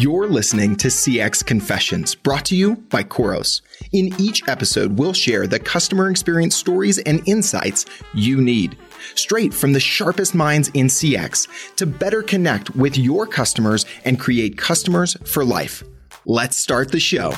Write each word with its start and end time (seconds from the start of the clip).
You're 0.00 0.28
listening 0.28 0.76
to 0.76 0.88
CX 0.88 1.44
Confessions, 1.44 2.14
brought 2.14 2.46
to 2.46 2.56
you 2.56 2.76
by 2.76 3.04
Khoros. 3.04 3.60
In 3.92 4.18
each 4.18 4.48
episode, 4.48 4.98
we'll 4.98 5.12
share 5.12 5.46
the 5.46 5.58
customer 5.58 6.08
experience 6.10 6.56
stories 6.56 6.96
and 7.00 7.20
insights 7.28 7.84
you 8.14 8.40
need, 8.40 8.78
straight 9.14 9.52
from 9.52 9.74
the 9.74 9.78
sharpest 9.78 10.34
minds 10.34 10.68
in 10.72 10.86
CX, 10.86 11.76
to 11.76 11.84
better 11.84 12.22
connect 12.22 12.74
with 12.74 12.96
your 12.96 13.26
customers 13.26 13.84
and 14.06 14.18
create 14.18 14.56
customers 14.56 15.18
for 15.26 15.44
life. 15.44 15.84
Let's 16.24 16.56
start 16.56 16.92
the 16.92 16.98
show. 16.98 17.34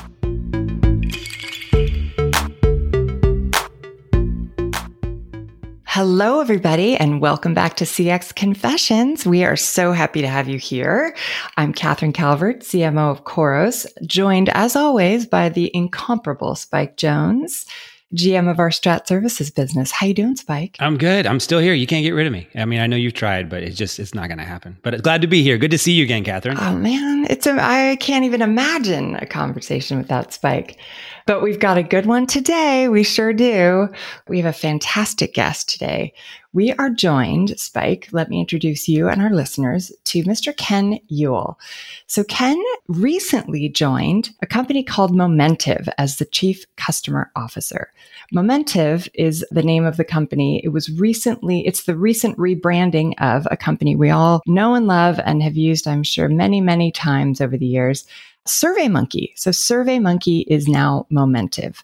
Hello, 5.95 6.41
everybody, 6.41 6.97
and 6.97 7.21
welcome 7.21 7.53
back 7.53 7.77
to 7.77 7.85
CX 7.85 8.35
Confessions. 8.35 9.27
We 9.27 9.45
are 9.45 9.57
so 9.57 9.93
happy 9.93 10.23
to 10.23 10.27
have 10.27 10.49
you 10.49 10.57
here. 10.57 11.15
I'm 11.59 11.75
Catherine 11.75 12.15
Calvert, 12.15 12.61
CMO 12.61 13.11
of 13.11 13.25
Khoros, 13.25 13.87
joined 14.07 14.49
as 14.49 14.75
always 14.75 15.27
by 15.27 15.51
the 15.51 15.71
incomparable 15.75 16.55
Spike 16.55 16.97
Jones. 16.97 17.67
GM 18.15 18.51
of 18.51 18.59
our 18.59 18.69
Strat 18.69 19.07
Services 19.07 19.51
business. 19.51 19.91
How 19.91 20.07
you 20.07 20.13
doing, 20.13 20.37
Spike? 20.37 20.77
I'm 20.81 20.99
good. 20.99 21.27
I'm 21.27 21.41
still 21.41 21.61
here. 21.61 21.73
You 21.73 21.87
can't 21.87 22.03
get 22.03 22.11
rid 22.11 22.27
of 22.27 22.33
me. 22.33 22.47
I 22.55 22.67
mean, 22.67 22.81
I 22.81 22.87
know 22.87 22.97
you've 22.97 23.15
tried, 23.15 23.49
but 23.49 23.63
it's 23.63 23.77
just 23.77 23.99
it's 23.99 24.15
not 24.15 24.29
going 24.29 24.39
to 24.39 24.45
happen. 24.45 24.77
But 24.83 25.03
glad 25.03 25.23
to 25.23 25.27
be 25.27 25.43
here. 25.43 25.57
Good 25.57 25.71
to 25.71 25.79
see 25.79 25.93
you 25.93 26.05
again, 26.05 26.23
Catherine. 26.23 26.59
Oh 26.61 26.75
man, 26.75 27.27
it's 27.31 27.47
a, 27.47 27.57
I 27.59 27.97
can't 28.01 28.27
even 28.27 28.43
imagine 28.43 29.17
a 29.17 29.27
conversation 29.27 29.97
without 29.97 30.33
Spike. 30.33 30.79
But 31.27 31.43
we've 31.43 31.61
got 31.61 31.79
a 31.79 31.83
good 31.83 32.07
one 32.07 32.27
today. 32.27 32.89
We 32.89 33.03
sure 33.03 33.33
do. 33.33 33.89
We 34.29 34.41
have 34.41 34.47
a 34.47 34.57
fantastic 34.57 35.35
guest 35.35 35.69
today. 35.69 36.15
We 36.55 36.73
are 36.73 36.91
joined, 36.91 37.59
Spike, 37.59 38.09
let 38.13 38.29
me 38.29 38.39
introduce 38.39 38.87
you 38.87 39.09
and 39.09 39.23
our 39.23 39.31
listeners 39.31 39.91
to 40.05 40.23
Mr. 40.25 40.55
Ken 40.55 40.99
Ewell. 41.09 41.59
So, 42.07 42.25
Ken 42.25 42.63
recently 42.89 43.71
joined 43.71 44.35
a 44.43 44.47
company 44.47 44.83
called 44.83 45.13
Momentive 45.13 45.89
as 45.97 46.17
the 46.17 46.27
Chief 46.27 46.67
Customer 46.77 47.31
Officer. 47.37 47.91
Momentive 48.35 49.09
is 49.15 49.47
the 49.51 49.63
name 49.63 49.87
of 49.87 49.97
the 49.97 50.05
company. 50.05 50.61
It 50.63 50.69
was 50.69 50.91
recently, 50.91 51.67
it's 51.67 51.85
the 51.85 51.97
recent 51.97 52.37
rebranding 52.37 53.15
of 53.19 53.49
a 53.51 53.57
company 53.57 53.97
we 53.97 54.11
all 54.11 54.43
know 54.47 54.75
and 54.75 54.87
love 54.87 55.21
and 55.25 55.43
have 55.43 55.57
used, 55.57 55.89
I'm 55.89 56.03
sure, 56.03 56.29
many, 56.29 56.61
many 56.61 56.93
times 56.93 57.41
over 57.41 57.57
the 57.57 57.67
years. 57.67 58.07
SurveyMonkey. 58.47 59.33
So 59.37 59.51
SurveyMonkey 59.51 60.45
is 60.49 60.69
now 60.69 61.07
Momentive. 61.11 61.83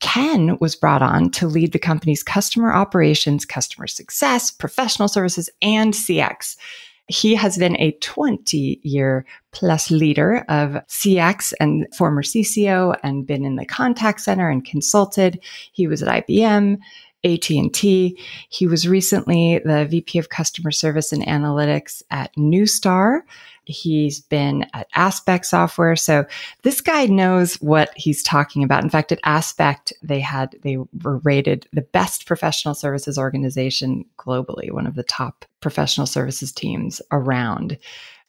Ken 0.00 0.56
was 0.60 0.74
brought 0.74 1.02
on 1.02 1.30
to 1.30 1.46
lead 1.46 1.72
the 1.72 1.78
company's 1.78 2.22
customer 2.22 2.72
operations, 2.72 3.44
customer 3.44 3.86
success, 3.86 4.50
professional 4.50 5.08
services, 5.08 5.50
and 5.60 5.92
CX. 5.92 6.56
He 7.08 7.34
has 7.34 7.58
been 7.58 7.76
a 7.78 7.92
20 8.00 8.80
year 8.82 9.26
plus 9.50 9.90
leader 9.90 10.44
of 10.48 10.74
CX 10.86 11.52
and 11.60 11.86
former 11.94 12.22
CCO 12.22 12.96
and 13.02 13.26
been 13.26 13.44
in 13.44 13.56
the 13.56 13.66
contact 13.66 14.20
center 14.20 14.48
and 14.48 14.64
consulted. 14.64 15.42
He 15.72 15.86
was 15.86 16.02
at 16.02 16.26
IBM, 16.26 16.78
AT&T. 17.24 18.18
He 18.48 18.66
was 18.66 18.88
recently 18.88 19.60
the 19.64 19.86
VP 19.86 20.18
of 20.18 20.28
customer 20.28 20.70
service 20.70 21.12
and 21.12 21.24
analytics 21.24 22.02
at 22.10 22.34
Neustar. 22.36 23.20
He's 23.64 24.20
been 24.20 24.66
at 24.74 24.88
Aspect 24.94 25.46
Software. 25.46 25.96
So 25.96 26.24
this 26.62 26.80
guy 26.80 27.06
knows 27.06 27.54
what 27.56 27.92
he's 27.96 28.22
talking 28.22 28.64
about. 28.64 28.82
In 28.82 28.90
fact, 28.90 29.12
at 29.12 29.20
Aspect, 29.24 29.92
they 30.02 30.20
had, 30.20 30.56
they 30.62 30.78
were 31.02 31.18
rated 31.18 31.68
the 31.72 31.82
best 31.82 32.26
professional 32.26 32.74
services 32.74 33.18
organization 33.18 34.04
globally, 34.18 34.72
one 34.72 34.86
of 34.86 34.94
the 34.94 35.02
top 35.02 35.44
professional 35.60 36.06
services 36.06 36.52
teams 36.52 37.00
around. 37.12 37.78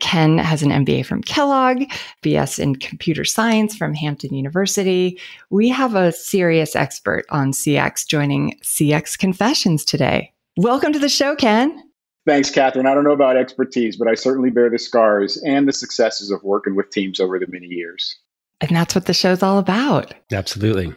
Ken 0.01 0.37
has 0.37 0.61
an 0.61 0.71
MBA 0.71 1.05
from 1.05 1.21
Kellogg, 1.21 1.83
BS 2.21 2.59
in 2.59 2.75
computer 2.75 3.23
science 3.23 3.75
from 3.75 3.93
Hampton 3.93 4.33
University. 4.33 5.17
We 5.49 5.69
have 5.69 5.95
a 5.95 6.11
serious 6.11 6.75
expert 6.75 7.25
on 7.29 7.53
CX 7.53 8.05
joining 8.05 8.59
CX 8.63 9.17
Confessions 9.17 9.85
today. 9.85 10.33
Welcome 10.57 10.91
to 10.91 10.99
the 10.99 11.07
show, 11.07 11.35
Ken. 11.35 11.81
Thanks, 12.27 12.51
Catherine. 12.51 12.85
I 12.85 12.93
don't 12.93 13.03
know 13.03 13.11
about 13.11 13.37
expertise, 13.37 13.95
but 13.95 14.07
I 14.07 14.15
certainly 14.15 14.49
bear 14.49 14.69
the 14.69 14.77
scars 14.77 15.41
and 15.43 15.67
the 15.67 15.73
successes 15.73 16.29
of 16.29 16.43
working 16.43 16.75
with 16.75 16.89
teams 16.89 17.19
over 17.19 17.39
the 17.39 17.47
many 17.47 17.67
years. 17.67 18.19
And 18.59 18.75
that's 18.75 18.93
what 18.93 19.05
the 19.05 19.13
show's 19.13 19.41
all 19.41 19.57
about. 19.57 20.13
Absolutely. 20.31 20.93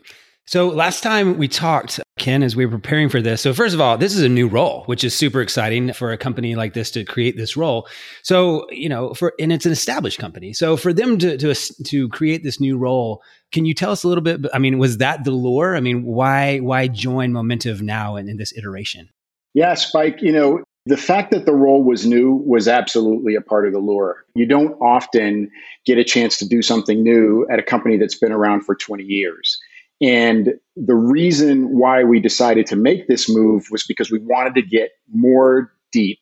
So 0.46 0.68
last 0.68 1.02
time 1.02 1.38
we 1.38 1.48
talked, 1.48 2.00
Ken, 2.18 2.42
as 2.42 2.54
we 2.54 2.66
were 2.66 2.72
preparing 2.72 3.08
for 3.08 3.22
this. 3.22 3.40
So 3.40 3.54
first 3.54 3.74
of 3.74 3.80
all, 3.80 3.96
this 3.96 4.14
is 4.14 4.22
a 4.22 4.28
new 4.28 4.46
role, 4.46 4.84
which 4.84 5.02
is 5.02 5.14
super 5.14 5.40
exciting 5.40 5.92
for 5.94 6.12
a 6.12 6.18
company 6.18 6.54
like 6.54 6.74
this 6.74 6.90
to 6.92 7.04
create 7.04 7.36
this 7.36 7.56
role. 7.56 7.88
So 8.22 8.66
you 8.70 8.88
know, 8.88 9.14
for 9.14 9.32
and 9.40 9.52
it's 9.52 9.66
an 9.66 9.72
established 9.72 10.18
company. 10.18 10.52
So 10.52 10.76
for 10.76 10.92
them 10.92 11.18
to 11.18 11.36
to 11.38 11.54
to 11.54 12.08
create 12.10 12.44
this 12.44 12.60
new 12.60 12.76
role, 12.76 13.22
can 13.52 13.64
you 13.64 13.74
tell 13.74 13.90
us 13.90 14.04
a 14.04 14.08
little 14.08 14.22
bit? 14.22 14.42
I 14.52 14.58
mean, 14.58 14.78
was 14.78 14.98
that 14.98 15.24
the 15.24 15.30
lure? 15.30 15.76
I 15.76 15.80
mean, 15.80 16.04
why 16.04 16.58
why 16.58 16.88
join 16.88 17.32
Momentive 17.32 17.80
now 17.80 18.16
in, 18.16 18.28
in 18.28 18.36
this 18.36 18.52
iteration? 18.56 19.08
Yeah, 19.54 19.74
Spike. 19.74 20.20
You 20.20 20.32
know, 20.32 20.62
the 20.86 20.96
fact 20.98 21.30
that 21.30 21.46
the 21.46 21.54
role 21.54 21.82
was 21.82 22.06
new 22.06 22.42
was 22.44 22.68
absolutely 22.68 23.34
a 23.34 23.40
part 23.40 23.66
of 23.66 23.72
the 23.72 23.78
lure. 23.78 24.24
You 24.34 24.46
don't 24.46 24.74
often 24.80 25.50
get 25.86 25.96
a 25.96 26.04
chance 26.04 26.36
to 26.38 26.46
do 26.46 26.60
something 26.60 27.02
new 27.02 27.46
at 27.50 27.58
a 27.58 27.62
company 27.62 27.96
that's 27.96 28.18
been 28.18 28.32
around 28.32 28.62
for 28.62 28.74
20 28.74 29.02
years. 29.02 29.58
And 30.00 30.54
the 30.76 30.94
reason 30.94 31.78
why 31.78 32.04
we 32.04 32.20
decided 32.20 32.66
to 32.66 32.76
make 32.76 33.06
this 33.06 33.28
move 33.28 33.66
was 33.70 33.84
because 33.86 34.10
we 34.10 34.18
wanted 34.18 34.54
to 34.56 34.62
get 34.62 34.90
more 35.12 35.72
deep 35.92 36.18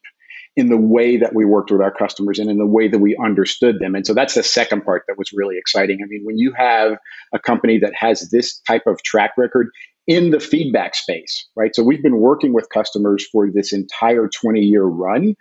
in 0.55 0.69
the 0.69 0.77
way 0.77 1.17
that 1.17 1.35
we 1.35 1.47
worked 1.47 1.71
with 1.71 1.81
our 1.81 1.91
customers 1.91 2.39
and 2.39 2.51
in 2.51 2.59
the 2.59 2.67
way 2.67 2.87
that 2.87 2.99
we 2.99 3.17
understood 3.17 3.79
them. 3.81 3.95
And 3.95 4.07
so 4.07 4.13
that's 4.13 4.35
the 4.35 4.43
second 4.43 4.85
part 4.85 5.05
that 5.09 5.17
was 5.17 5.33
really 5.33 5.57
exciting. 5.57 6.01
I 6.03 6.07
mean, 6.07 6.23
when 6.25 6.37
you 6.37 6.53
have 6.57 6.99
a 7.33 7.39
company 7.39 7.79
that 7.79 7.95
has 7.95 8.29
this 8.31 8.61
type 8.61 8.87
of 8.87 9.03
track 9.03 9.33
record, 9.39 9.71
in 10.07 10.31
the 10.31 10.41
feedback 10.41 10.95
space, 10.95 11.47
right? 11.57 11.75
So 11.75 11.83
we've 11.83 12.03
been 12.03 12.19
working 12.19 12.53
with 12.53 12.69
customers 12.71 13.27
for 13.31 13.49
this 13.51 13.73
entire 13.73 14.29
20 14.29 14.61
year 14.61 14.85
run 14.85 15.37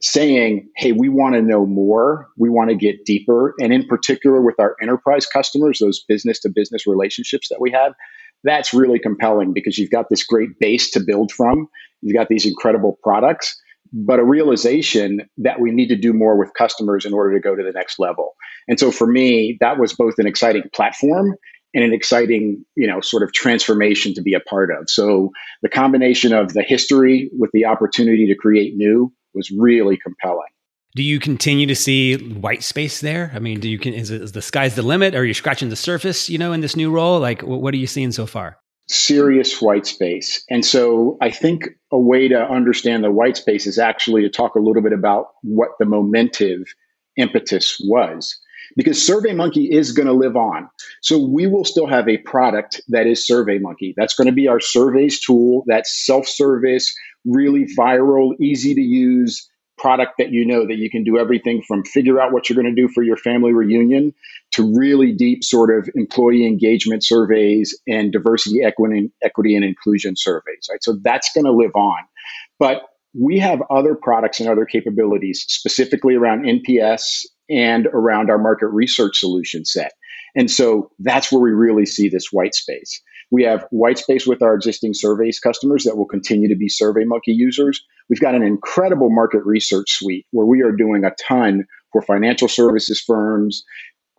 saying, 0.00 0.68
hey, 0.76 0.92
we 0.92 1.08
want 1.08 1.34
to 1.34 1.42
know 1.42 1.66
more. 1.66 2.28
We 2.36 2.50
want 2.50 2.70
to 2.70 2.76
get 2.76 3.04
deeper. 3.04 3.54
And 3.58 3.72
in 3.72 3.86
particular, 3.86 4.42
with 4.42 4.58
our 4.58 4.76
enterprise 4.82 5.26
customers, 5.26 5.78
those 5.78 6.04
business 6.08 6.40
to 6.40 6.50
business 6.54 6.86
relationships 6.86 7.48
that 7.48 7.60
we 7.60 7.70
have, 7.72 7.94
that's 8.42 8.74
really 8.74 8.98
compelling 8.98 9.52
because 9.54 9.78
you've 9.78 9.90
got 9.90 10.06
this 10.10 10.24
great 10.24 10.58
base 10.60 10.90
to 10.90 11.00
build 11.00 11.32
from. 11.32 11.68
You've 12.02 12.16
got 12.16 12.28
these 12.28 12.44
incredible 12.44 12.98
products, 13.02 13.58
but 13.92 14.18
a 14.18 14.24
realization 14.24 15.22
that 15.38 15.60
we 15.60 15.70
need 15.70 15.88
to 15.88 15.96
do 15.96 16.12
more 16.12 16.38
with 16.38 16.52
customers 16.58 17.06
in 17.06 17.14
order 17.14 17.32
to 17.32 17.40
go 17.40 17.54
to 17.54 17.62
the 17.62 17.72
next 17.72 17.98
level. 17.98 18.34
And 18.68 18.78
so 18.78 18.90
for 18.90 19.06
me, 19.06 19.56
that 19.60 19.78
was 19.78 19.94
both 19.94 20.18
an 20.18 20.26
exciting 20.26 20.64
platform 20.74 21.34
and 21.72 21.84
an 21.84 21.94
exciting, 21.94 22.64
you 22.76 22.86
know, 22.86 23.00
sort 23.00 23.22
of 23.22 23.32
transformation 23.32 24.14
to 24.14 24.22
be 24.22 24.34
a 24.34 24.40
part 24.40 24.70
of. 24.70 24.88
So 24.88 25.30
the 25.62 25.68
combination 25.68 26.32
of 26.32 26.52
the 26.52 26.62
history 26.62 27.30
with 27.38 27.50
the 27.52 27.64
opportunity 27.64 28.26
to 28.26 28.34
create 28.34 28.74
new 28.76 29.12
was 29.34 29.50
really 29.50 29.96
compelling. 29.96 30.48
Do 30.96 31.02
you 31.02 31.18
continue 31.18 31.66
to 31.66 31.74
see 31.74 32.16
white 32.16 32.62
space 32.62 33.00
there? 33.00 33.32
I 33.34 33.40
mean, 33.40 33.58
do 33.58 33.68
you 33.68 33.78
can 33.78 33.94
is, 33.94 34.10
it, 34.10 34.22
is 34.22 34.32
the 34.32 34.42
sky's 34.42 34.76
the 34.76 34.82
limit? 34.82 35.14
Or 35.14 35.18
are 35.18 35.24
you 35.24 35.34
scratching 35.34 35.68
the 35.68 35.76
surface? 35.76 36.30
You 36.30 36.38
know, 36.38 36.52
in 36.52 36.60
this 36.60 36.76
new 36.76 36.90
role, 36.90 37.18
like 37.18 37.42
what 37.42 37.74
are 37.74 37.78
you 37.78 37.88
seeing 37.88 38.12
so 38.12 38.26
far? 38.26 38.58
Serious 38.86 39.60
white 39.62 39.86
space, 39.86 40.44
and 40.50 40.64
so 40.64 41.16
I 41.22 41.30
think 41.30 41.70
a 41.90 41.98
way 41.98 42.28
to 42.28 42.38
understand 42.38 43.02
the 43.02 43.10
white 43.10 43.38
space 43.38 43.66
is 43.66 43.78
actually 43.78 44.20
to 44.22 44.28
talk 44.28 44.56
a 44.56 44.60
little 44.60 44.82
bit 44.82 44.92
about 44.92 45.28
what 45.42 45.70
the 45.78 45.86
momentive 45.86 46.64
impetus 47.16 47.80
was 47.82 48.38
because 48.76 48.98
SurveyMonkey 48.98 49.70
is 49.70 49.92
going 49.92 50.06
to 50.06 50.12
live 50.12 50.36
on. 50.36 50.68
So 51.02 51.18
we 51.18 51.46
will 51.46 51.64
still 51.64 51.86
have 51.86 52.08
a 52.08 52.18
product 52.18 52.80
that 52.88 53.06
is 53.06 53.26
SurveyMonkey. 53.26 53.94
That's 53.96 54.14
going 54.14 54.26
to 54.26 54.32
be 54.32 54.48
our 54.48 54.60
surveys 54.60 55.20
tool, 55.20 55.64
that 55.66 55.86
self 55.86 56.26
service, 56.26 56.94
really 57.24 57.66
viral, 57.78 58.32
easy 58.40 58.74
to 58.74 58.80
use 58.80 59.48
product 59.76 60.14
that 60.18 60.30
you 60.30 60.46
know 60.46 60.66
that 60.66 60.76
you 60.76 60.88
can 60.88 61.02
do 61.02 61.18
everything 61.18 61.60
from 61.66 61.84
figure 61.84 62.20
out 62.20 62.32
what 62.32 62.48
you're 62.48 62.60
going 62.60 62.72
to 62.72 62.80
do 62.80 62.88
for 62.88 63.02
your 63.02 63.16
family 63.16 63.52
reunion 63.52 64.12
to 64.52 64.72
really 64.76 65.12
deep 65.12 65.42
sort 65.42 65.76
of 65.76 65.90
employee 65.96 66.46
engagement 66.46 67.04
surveys 67.04 67.76
and 67.88 68.12
diversity 68.12 68.62
equity, 68.62 69.10
equity 69.20 69.56
and 69.56 69.64
inclusion 69.64 70.14
surveys 70.16 70.68
right 70.70 70.84
so 70.84 70.96
that's 71.02 71.28
going 71.32 71.44
to 71.44 71.50
live 71.50 71.74
on 71.74 71.98
but 72.60 72.82
we 73.20 73.36
have 73.36 73.60
other 73.68 73.96
products 74.00 74.38
and 74.38 74.48
other 74.48 74.64
capabilities 74.64 75.44
specifically 75.48 76.14
around 76.14 76.44
nps 76.44 77.24
and 77.50 77.86
around 77.88 78.30
our 78.30 78.38
market 78.38 78.68
research 78.68 79.18
solution 79.18 79.64
set. 79.64 79.92
And 80.34 80.50
so 80.50 80.90
that's 80.98 81.30
where 81.30 81.40
we 81.40 81.50
really 81.50 81.86
see 81.86 82.08
this 82.08 82.32
white 82.32 82.54
space. 82.54 83.00
We 83.30 83.42
have 83.44 83.66
white 83.70 83.98
space 83.98 84.26
with 84.26 84.42
our 84.42 84.54
existing 84.54 84.94
surveys 84.94 85.38
customers 85.38 85.84
that 85.84 85.96
will 85.96 86.06
continue 86.06 86.48
to 86.48 86.56
be 86.56 86.68
SurveyMonkey 86.68 87.20
users. 87.26 87.84
We've 88.08 88.20
got 88.20 88.34
an 88.34 88.42
incredible 88.42 89.10
market 89.10 89.44
research 89.44 89.90
suite 89.90 90.26
where 90.30 90.46
we 90.46 90.62
are 90.62 90.72
doing 90.72 91.04
a 91.04 91.14
ton 91.20 91.64
for 91.92 92.02
financial 92.02 92.48
services 92.48 93.00
firms, 93.00 93.64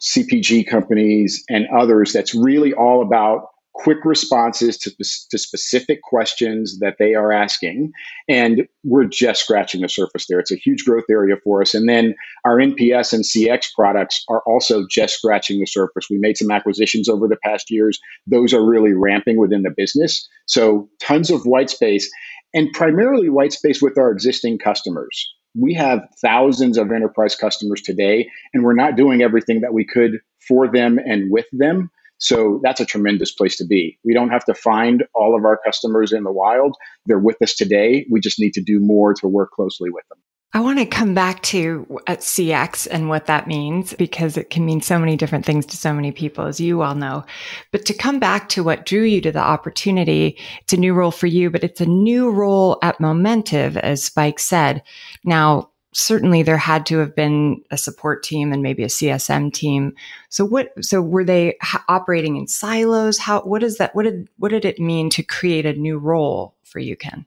CPG 0.01 0.67
companies, 0.67 1.43
and 1.49 1.65
others 1.75 2.13
that's 2.13 2.35
really 2.35 2.73
all 2.73 3.01
about 3.01 3.47
quick 3.75 4.05
responses 4.05 4.77
to, 4.77 4.91
to 5.29 5.37
specific 5.37 6.01
questions 6.01 6.79
that 6.79 6.95
they 6.97 7.13
are 7.13 7.31
asking. 7.31 7.91
And 8.29 8.67
we're 8.83 9.05
just 9.05 9.43
scratching 9.43 9.81
the 9.81 9.89
surface 9.89 10.25
there. 10.27 10.39
It's 10.39 10.51
a 10.51 10.55
huge 10.55 10.85
growth 10.85 11.03
area 11.09 11.35
for 11.43 11.61
us. 11.61 11.73
And 11.73 11.87
then 11.87 12.15
our 12.45 12.57
NPS 12.57 13.11
and 13.11 13.25
CX 13.25 13.67
products 13.75 14.23
are 14.29 14.41
also 14.47 14.85
just 14.89 15.15
scratching 15.17 15.59
the 15.59 15.67
surface. 15.67 16.07
We 16.09 16.17
made 16.19 16.37
some 16.37 16.51
acquisitions 16.51 17.09
over 17.09 17.27
the 17.27 17.37
past 17.43 17.69
years. 17.69 17.99
Those 18.25 18.53
are 18.53 18.65
really 18.65 18.93
ramping 18.93 19.37
within 19.37 19.63
the 19.63 19.73
business. 19.75 20.27
So 20.45 20.89
tons 21.01 21.29
of 21.29 21.43
white 21.43 21.69
space 21.69 22.09
and 22.53 22.71
primarily 22.71 23.29
white 23.29 23.51
space 23.51 23.81
with 23.81 23.97
our 23.97 24.09
existing 24.09 24.57
customers. 24.57 25.27
We 25.53 25.73
have 25.73 25.99
thousands 26.21 26.77
of 26.77 26.91
enterprise 26.91 27.35
customers 27.35 27.81
today, 27.81 28.29
and 28.53 28.63
we're 28.63 28.73
not 28.73 28.95
doing 28.95 29.21
everything 29.21 29.61
that 29.61 29.73
we 29.73 29.85
could 29.85 30.19
for 30.47 30.71
them 30.71 30.97
and 30.97 31.29
with 31.31 31.45
them. 31.51 31.89
So 32.25 32.59
that's 32.63 32.81
a 32.81 32.85
tremendous 32.85 33.31
place 33.31 33.55
to 33.57 33.65
be. 33.65 33.99
We 34.03 34.15
don't 34.15 34.29
have 34.29 34.45
to 34.45 34.55
find 34.55 35.03
all 35.13 35.37
of 35.37 35.45
our 35.45 35.59
customers 35.63 36.11
in 36.11 36.23
the 36.23 36.31
wild. 36.31 36.75
They're 37.05 37.19
with 37.19 37.39
us 37.39 37.53
today. 37.53 38.07
We 38.09 38.19
just 38.19 38.39
need 38.39 38.53
to 38.53 38.61
do 38.61 38.79
more 38.79 39.13
to 39.13 39.27
work 39.27 39.51
closely 39.51 39.91
with 39.91 40.03
them. 40.09 40.17
I 40.51 40.59
want 40.61 40.79
to 40.79 40.87
come 40.87 41.13
back 41.13 41.43
to 41.43 41.85
CX 42.07 42.87
and 42.89 43.09
what 43.09 43.27
that 43.27 43.45
means 43.45 43.93
because 43.93 44.37
it 44.37 44.49
can 44.49 44.65
mean 44.65 44.81
so 44.81 44.97
many 44.97 45.15
different 45.15 45.45
things 45.45 45.67
to 45.67 45.77
so 45.77 45.93
many 45.93 46.11
people, 46.11 46.45
as 46.47 46.59
you 46.59 46.81
all 46.81 46.95
know. 46.95 47.25
But 47.71 47.85
to 47.85 47.93
come 47.93 48.17
back 48.17 48.49
to 48.49 48.63
what 48.63 48.85
drew 48.85 49.03
you 49.03 49.21
to 49.21 49.31
the 49.31 49.39
opportunity, 49.39 50.37
it's 50.61 50.73
a 50.73 50.77
new 50.77 50.95
role 50.95 51.11
for 51.11 51.27
you, 51.27 51.51
but 51.51 51.63
it's 51.63 51.81
a 51.81 51.85
new 51.85 52.31
role 52.31 52.79
at 52.81 52.97
Momentive, 52.99 53.75
as 53.77 54.03
Spike 54.03 54.39
said. 54.39 54.81
Now, 55.23 55.69
certainly 55.95 56.43
there 56.43 56.57
had 56.57 56.85
to 56.85 56.97
have 56.97 57.15
been 57.15 57.61
a 57.71 57.77
support 57.77 58.21
team 58.21 58.51
and 58.51 58.61
maybe 58.61 58.83
a 58.83 58.87
CSM 58.87 59.53
team. 59.53 59.93
So 60.29 60.43
what, 60.43 60.71
so 60.83 61.01
were 61.01 61.23
they 61.23 61.57
operating 61.87 62.35
in 62.35 62.47
silos? 62.47 63.17
How, 63.17 63.41
what 63.41 63.63
is 63.63 63.77
that? 63.77 63.95
What 63.95 64.03
did, 64.03 64.27
what 64.37 64.49
did 64.49 64.65
it 64.65 64.77
mean 64.77 65.09
to 65.11 65.23
create 65.23 65.65
a 65.65 65.73
new 65.73 65.97
role 65.97 66.53
for 66.63 66.79
you, 66.79 66.97
Ken? 66.97 67.25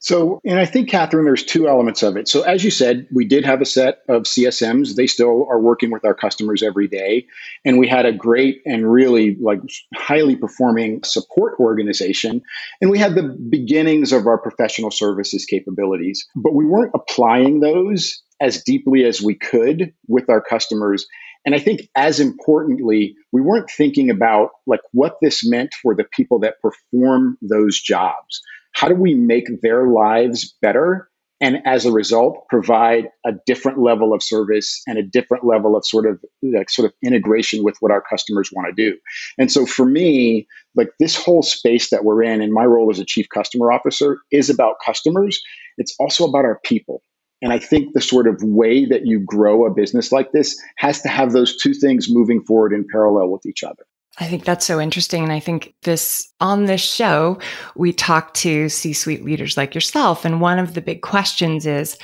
So, 0.00 0.40
and 0.44 0.60
I 0.60 0.64
think, 0.64 0.88
Catherine, 0.88 1.24
there's 1.24 1.44
two 1.44 1.68
elements 1.68 2.02
of 2.02 2.16
it. 2.16 2.28
So, 2.28 2.42
as 2.42 2.62
you 2.62 2.70
said, 2.70 3.06
we 3.12 3.24
did 3.24 3.44
have 3.44 3.60
a 3.60 3.66
set 3.66 3.98
of 4.08 4.22
CSMs. 4.22 4.94
They 4.94 5.08
still 5.08 5.46
are 5.50 5.60
working 5.60 5.90
with 5.90 6.04
our 6.04 6.14
customers 6.14 6.62
every 6.62 6.86
day. 6.86 7.26
And 7.64 7.78
we 7.78 7.88
had 7.88 8.06
a 8.06 8.12
great 8.12 8.62
and 8.64 8.90
really 8.90 9.36
like 9.40 9.60
highly 9.94 10.36
performing 10.36 11.02
support 11.02 11.58
organization. 11.58 12.42
And 12.80 12.90
we 12.90 12.98
had 12.98 13.16
the 13.16 13.36
beginnings 13.50 14.12
of 14.12 14.26
our 14.26 14.38
professional 14.38 14.92
services 14.92 15.44
capabilities, 15.44 16.26
but 16.36 16.54
we 16.54 16.64
weren't 16.64 16.92
applying 16.94 17.60
those 17.60 18.22
as 18.40 18.62
deeply 18.62 19.04
as 19.04 19.20
we 19.20 19.34
could 19.34 19.92
with 20.06 20.30
our 20.30 20.40
customers. 20.40 21.06
And 21.44 21.56
I 21.56 21.58
think 21.58 21.88
as 21.96 22.20
importantly, 22.20 23.16
we 23.32 23.40
weren't 23.40 23.70
thinking 23.70 24.10
about 24.10 24.50
like 24.66 24.80
what 24.92 25.16
this 25.20 25.48
meant 25.48 25.74
for 25.82 25.94
the 25.94 26.04
people 26.04 26.38
that 26.40 26.60
perform 26.60 27.36
those 27.42 27.80
jobs 27.80 28.42
how 28.72 28.88
do 28.88 28.94
we 28.94 29.14
make 29.14 29.46
their 29.62 29.88
lives 29.88 30.54
better? 30.62 31.08
And 31.40 31.58
as 31.64 31.86
a 31.86 31.92
result, 31.92 32.46
provide 32.48 33.08
a 33.24 33.30
different 33.46 33.78
level 33.78 34.12
of 34.12 34.22
service 34.22 34.82
and 34.88 34.98
a 34.98 35.04
different 35.04 35.44
level 35.44 35.76
of 35.76 35.86
sort 35.86 36.06
of 36.06 36.20
like 36.42 36.68
sort 36.68 36.86
of 36.86 36.92
integration 37.04 37.62
with 37.62 37.76
what 37.78 37.92
our 37.92 38.02
customers 38.02 38.50
want 38.52 38.74
to 38.74 38.90
do. 38.90 38.98
And 39.38 39.50
so 39.50 39.64
for 39.64 39.84
me, 39.84 40.48
like 40.74 40.90
this 40.98 41.14
whole 41.14 41.42
space 41.42 41.90
that 41.90 42.04
we're 42.04 42.24
in, 42.24 42.42
and 42.42 42.52
my 42.52 42.64
role 42.64 42.90
as 42.90 42.98
a 42.98 43.04
chief 43.04 43.28
customer 43.32 43.70
officer 43.70 44.18
is 44.32 44.50
about 44.50 44.76
customers. 44.84 45.40
It's 45.76 45.94
also 46.00 46.26
about 46.26 46.44
our 46.44 46.58
people. 46.64 47.02
And 47.40 47.52
I 47.52 47.60
think 47.60 47.94
the 47.94 48.00
sort 48.00 48.26
of 48.26 48.42
way 48.42 48.84
that 48.86 49.06
you 49.06 49.20
grow 49.20 49.64
a 49.64 49.72
business 49.72 50.10
like 50.10 50.32
this 50.32 50.60
has 50.76 51.02
to 51.02 51.08
have 51.08 51.32
those 51.32 51.56
two 51.56 51.72
things 51.72 52.08
moving 52.10 52.42
forward 52.42 52.72
in 52.72 52.84
parallel 52.90 53.28
with 53.28 53.46
each 53.46 53.62
other. 53.62 53.84
I 54.20 54.26
think 54.26 54.44
that's 54.44 54.66
so 54.66 54.80
interesting. 54.80 55.22
And 55.22 55.32
I 55.32 55.40
think 55.40 55.74
this 55.82 56.32
on 56.40 56.64
this 56.64 56.80
show, 56.80 57.38
we 57.76 57.92
talk 57.92 58.34
to 58.34 58.68
C 58.68 58.92
suite 58.92 59.24
leaders 59.24 59.56
like 59.56 59.74
yourself. 59.74 60.24
And 60.24 60.40
one 60.40 60.58
of 60.58 60.74
the 60.74 60.80
big 60.80 61.02
questions 61.02 61.66
is 61.66 61.96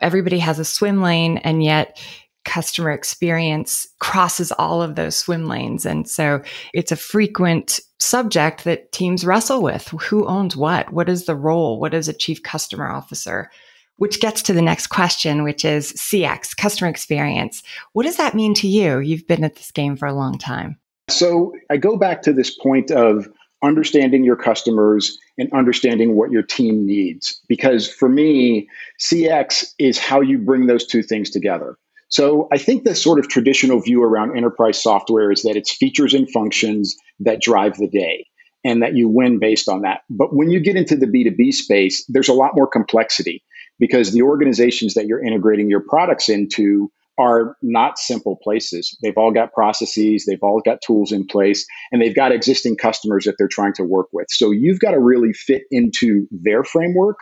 everybody 0.00 0.38
has 0.38 0.58
a 0.58 0.64
swim 0.64 1.02
lane, 1.02 1.38
and 1.38 1.62
yet 1.62 2.00
customer 2.44 2.92
experience 2.92 3.88
crosses 3.98 4.52
all 4.52 4.80
of 4.80 4.94
those 4.94 5.16
swim 5.16 5.46
lanes. 5.46 5.84
And 5.84 6.08
so 6.08 6.40
it's 6.72 6.92
a 6.92 6.96
frequent 6.96 7.80
subject 7.98 8.62
that 8.64 8.92
teams 8.92 9.24
wrestle 9.24 9.62
with. 9.62 9.88
Who 9.88 10.26
owns 10.26 10.56
what? 10.56 10.92
What 10.92 11.08
is 11.08 11.26
the 11.26 11.34
role? 11.34 11.80
What 11.80 11.92
is 11.92 12.08
a 12.08 12.12
chief 12.12 12.42
customer 12.44 12.88
officer? 12.88 13.50
Which 13.96 14.20
gets 14.20 14.42
to 14.42 14.52
the 14.52 14.62
next 14.62 14.88
question, 14.88 15.42
which 15.42 15.64
is 15.64 15.92
CX, 15.94 16.56
customer 16.56 16.88
experience. 16.88 17.64
What 17.94 18.04
does 18.04 18.18
that 18.18 18.34
mean 18.34 18.54
to 18.54 18.68
you? 18.68 19.00
You've 19.00 19.26
been 19.26 19.42
at 19.42 19.56
this 19.56 19.72
game 19.72 19.96
for 19.96 20.06
a 20.06 20.14
long 20.14 20.38
time. 20.38 20.78
So 21.08 21.52
I 21.70 21.76
go 21.76 21.96
back 21.96 22.22
to 22.22 22.32
this 22.32 22.50
point 22.50 22.90
of 22.90 23.28
understanding 23.62 24.24
your 24.24 24.36
customers 24.36 25.18
and 25.38 25.52
understanding 25.52 26.16
what 26.16 26.30
your 26.30 26.42
team 26.42 26.86
needs. 26.86 27.40
Because 27.48 27.88
for 27.88 28.08
me, 28.08 28.68
CX 29.00 29.72
is 29.78 29.98
how 29.98 30.20
you 30.20 30.38
bring 30.38 30.66
those 30.66 30.86
two 30.86 31.02
things 31.02 31.30
together. 31.30 31.78
So 32.08 32.48
I 32.52 32.58
think 32.58 32.84
the 32.84 32.94
sort 32.94 33.18
of 33.18 33.28
traditional 33.28 33.80
view 33.80 34.02
around 34.02 34.36
enterprise 34.36 34.80
software 34.80 35.32
is 35.32 35.42
that 35.42 35.56
it's 35.56 35.74
features 35.74 36.14
and 36.14 36.30
functions 36.30 36.96
that 37.20 37.40
drive 37.40 37.76
the 37.76 37.88
day 37.88 38.26
and 38.64 38.82
that 38.82 38.94
you 38.94 39.08
win 39.08 39.38
based 39.38 39.68
on 39.68 39.82
that. 39.82 40.02
But 40.10 40.34
when 40.34 40.50
you 40.50 40.60
get 40.60 40.76
into 40.76 40.96
the 40.96 41.06
B2B 41.06 41.52
space, 41.52 42.04
there's 42.08 42.28
a 42.28 42.34
lot 42.34 42.52
more 42.54 42.66
complexity 42.66 43.42
because 43.78 44.12
the 44.12 44.22
organizations 44.22 44.94
that 44.94 45.06
you're 45.06 45.24
integrating 45.24 45.68
your 45.68 45.80
products 45.80 46.28
into 46.28 46.90
are 47.18 47.56
not 47.62 47.98
simple 47.98 48.38
places. 48.42 48.96
They've 49.02 49.16
all 49.16 49.32
got 49.32 49.52
processes, 49.52 50.26
they've 50.26 50.42
all 50.42 50.60
got 50.64 50.82
tools 50.82 51.12
in 51.12 51.26
place, 51.26 51.66
and 51.90 52.00
they've 52.00 52.14
got 52.14 52.32
existing 52.32 52.76
customers 52.76 53.24
that 53.24 53.36
they're 53.38 53.48
trying 53.48 53.72
to 53.74 53.84
work 53.84 54.08
with. 54.12 54.26
So 54.30 54.50
you've 54.50 54.80
got 54.80 54.90
to 54.92 55.00
really 55.00 55.32
fit 55.32 55.62
into 55.70 56.26
their 56.30 56.64
framework 56.64 57.16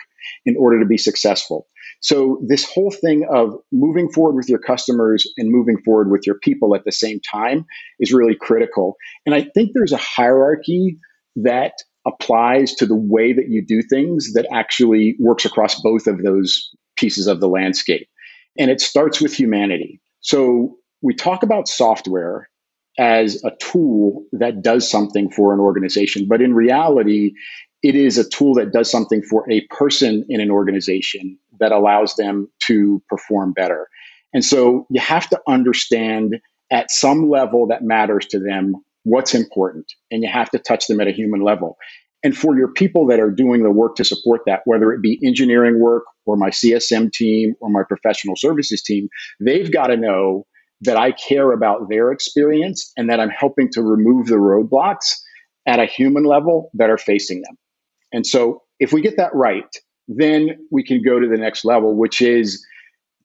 in 0.45 0.57
order 0.59 0.81
to 0.81 0.87
be 0.87 0.99
successful. 0.99 1.69
So 2.01 2.41
this 2.47 2.71
whole 2.71 2.91
thing 2.91 3.27
of 3.33 3.55
moving 3.73 4.11
forward 4.11 4.37
with 4.37 4.49
your 4.49 4.59
customers 4.59 5.27
and 5.37 5.51
moving 5.51 5.79
forward 5.85 6.11
with 6.11 6.27
your 6.27 6.39
people 6.39 6.75
at 6.75 6.85
the 6.85 6.93
same 6.93 7.21
time 7.21 7.65
is 8.01 8.13
really 8.13 8.35
critical. 8.35 8.97
And 9.25 9.35
I 9.35 9.43
think 9.55 9.71
there's 9.75 9.93
a 9.93 9.97
hierarchy 9.97 10.99
that 11.37 11.73
applies 12.07 12.75
to 12.75 12.87
the 12.87 12.97
way 12.97 13.33
that 13.33 13.49
you 13.49 13.65
do 13.65 13.81
things 13.83 14.35
that 14.35 14.47
actually 14.53 15.17
works 15.19 15.45
across 15.45 15.81
both 15.81 16.07
of 16.07 16.23
those 16.23 16.71
pieces 16.97 17.27
of 17.27 17.41
the 17.41 17.49
landscape. 17.49 18.09
And 18.59 18.71
it 18.71 18.81
starts 18.81 19.21
with 19.21 19.35
humanity. 19.35 20.01
So 20.21 20.77
we 21.03 21.15
talk 21.15 21.43
about 21.43 21.69
software 21.69 22.49
as 22.99 23.43
a 23.45 23.51
tool 23.61 24.25
that 24.33 24.63
does 24.63 24.89
something 24.89 25.31
for 25.31 25.53
an 25.53 25.61
organization, 25.61 26.27
but 26.29 26.41
in 26.41 26.55
reality, 26.55 27.33
it 27.83 27.97
is 27.97 28.17
a 28.17 28.29
tool 28.29 28.55
that 28.55 28.73
does 28.73 28.91
something 28.91 29.23
for 29.23 29.45
a 29.51 29.63
person 29.69 30.25
in 30.29 30.41
an 30.41 30.51
organization 30.51 31.39
that 31.61 31.73
allows 31.73 32.15
them 32.15 32.49
to 32.67 33.03
perform 33.09 33.53
better. 33.53 33.89
And 34.33 34.45
so 34.45 34.87
you 34.91 35.01
have 35.01 35.29
to 35.31 35.41
understand 35.49 36.37
at 36.71 36.91
some 36.91 37.29
level 37.29 37.67
that 37.67 37.83
matters 37.83 38.27
to 38.27 38.39
them 38.39 38.77
what's 39.03 39.35
important, 39.35 39.93
and 40.11 40.23
you 40.23 40.31
have 40.31 40.51
to 40.51 40.59
touch 40.59 40.87
them 40.87 41.01
at 41.01 41.09
a 41.09 41.13
human 41.13 41.43
level. 41.43 41.77
And 42.23 42.37
for 42.37 42.57
your 42.57 42.69
people 42.69 43.07
that 43.09 43.21
are 43.21 43.31
doing 43.31 43.63
the 43.63 43.71
work 43.71 43.97
to 43.97 44.05
support 44.05 44.41
that, 44.47 44.63
whether 44.65 44.93
it 44.93 45.03
be 45.03 45.21
engineering 45.23 45.79
work 45.79 46.05
or 46.27 46.37
my 46.37 46.51
CSM 46.51 47.13
team 47.13 47.55
or 47.61 47.71
my 47.71 47.83
professional 47.87 48.37
services 48.37 48.83
team, 48.83 49.09
they've 49.41 49.73
got 49.73 49.89
to 49.89 49.97
know 49.97 50.47
that 50.83 50.97
I 50.97 51.13
care 51.13 51.53
about 51.53 51.89
their 51.89 52.13
experience 52.13 52.93
and 52.97 53.09
that 53.11 53.21
I'm 53.21 53.31
helping 53.31 53.71
to 53.73 53.83
remove 53.83 54.27
the 54.27 54.35
roadblocks 54.35 55.15
at 55.67 55.81
a 55.81 55.87
human 55.87 56.25
level 56.25 56.71
that 56.75 56.91
are 56.91 56.99
facing 56.99 57.43
them. 57.43 57.57
And 58.13 58.27
so 58.27 58.63
if 58.81 58.93
we 58.93 59.01
get 59.01 59.17
that 59.17 59.35
right, 59.35 59.65
then 60.09 60.67
we 60.71 60.85
can 60.85 61.03
go 61.03 61.19
to 61.19 61.27
the 61.27 61.37
next 61.37 61.65
level, 61.65 61.97
which 61.97 62.21
is 62.21 62.65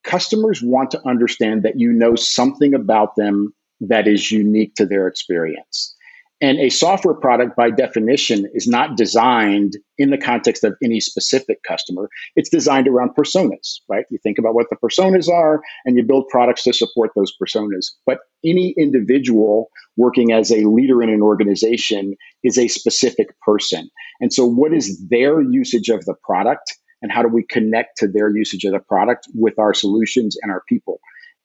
customers 0.04 0.62
want 0.64 0.92
to 0.92 1.08
understand 1.08 1.64
that 1.64 1.78
you 1.78 1.92
know 1.92 2.16
something 2.16 2.74
about 2.74 3.16
them 3.18 3.54
that 3.82 4.08
is 4.08 4.32
unique 4.32 4.76
to 4.76 4.86
their 4.86 5.08
experience. 5.08 5.96
And 6.42 6.58
a 6.58 6.70
software 6.70 7.16
product, 7.16 7.58
by 7.58 7.70
definition, 7.70 8.50
is 8.54 8.66
not 8.66 8.96
designed 8.96 9.74
in 9.98 10.10
the 10.10 10.18
context 10.18 10.64
of 10.64 10.74
any 10.82 11.02
specific 11.02 11.64
customer. 11.68 12.10
It's 12.38 12.50
designed 12.50 12.88
around 12.88 13.12
personas, 13.18 13.80
right? 13.90 14.06
You 14.10 14.20
think 14.24 14.38
about 14.38 14.56
what 14.56 14.68
the 14.70 14.78
personas 14.78 15.28
are 15.28 15.62
and 15.84 15.98
you 15.98 16.04
build 16.04 16.30
products 16.30 16.64
to 16.64 16.74
support 16.74 17.12
those 17.14 17.34
personas. 17.42 17.88
But 18.06 18.20
any 18.46 18.74
individual 18.78 19.70
working 19.98 20.32
as 20.32 20.50
a 20.50 20.64
leader 20.64 21.04
in 21.04 21.10
an 21.10 21.22
organization 21.22 22.16
is 22.44 22.58
a 22.58 22.70
specific 22.70 23.38
person. 23.42 23.90
And 24.22 24.34
so, 24.34 24.46
what 24.46 24.74
is 24.74 25.06
their 25.10 25.42
usage 25.42 25.90
of 25.90 26.06
the 26.06 26.16
product? 26.24 26.78
And 27.02 27.12
how 27.12 27.22
do 27.22 27.30
we 27.30 27.44
connect 27.44 27.98
to 27.98 28.08
their 28.08 28.30
usage 28.30 28.64
of 28.64 28.74
the 28.74 28.80
product 28.80 29.28
with 29.34 29.58
our 29.60 29.74
solutions 29.74 30.38
and 30.42 30.52
our 30.52 30.64
people? 30.68 31.00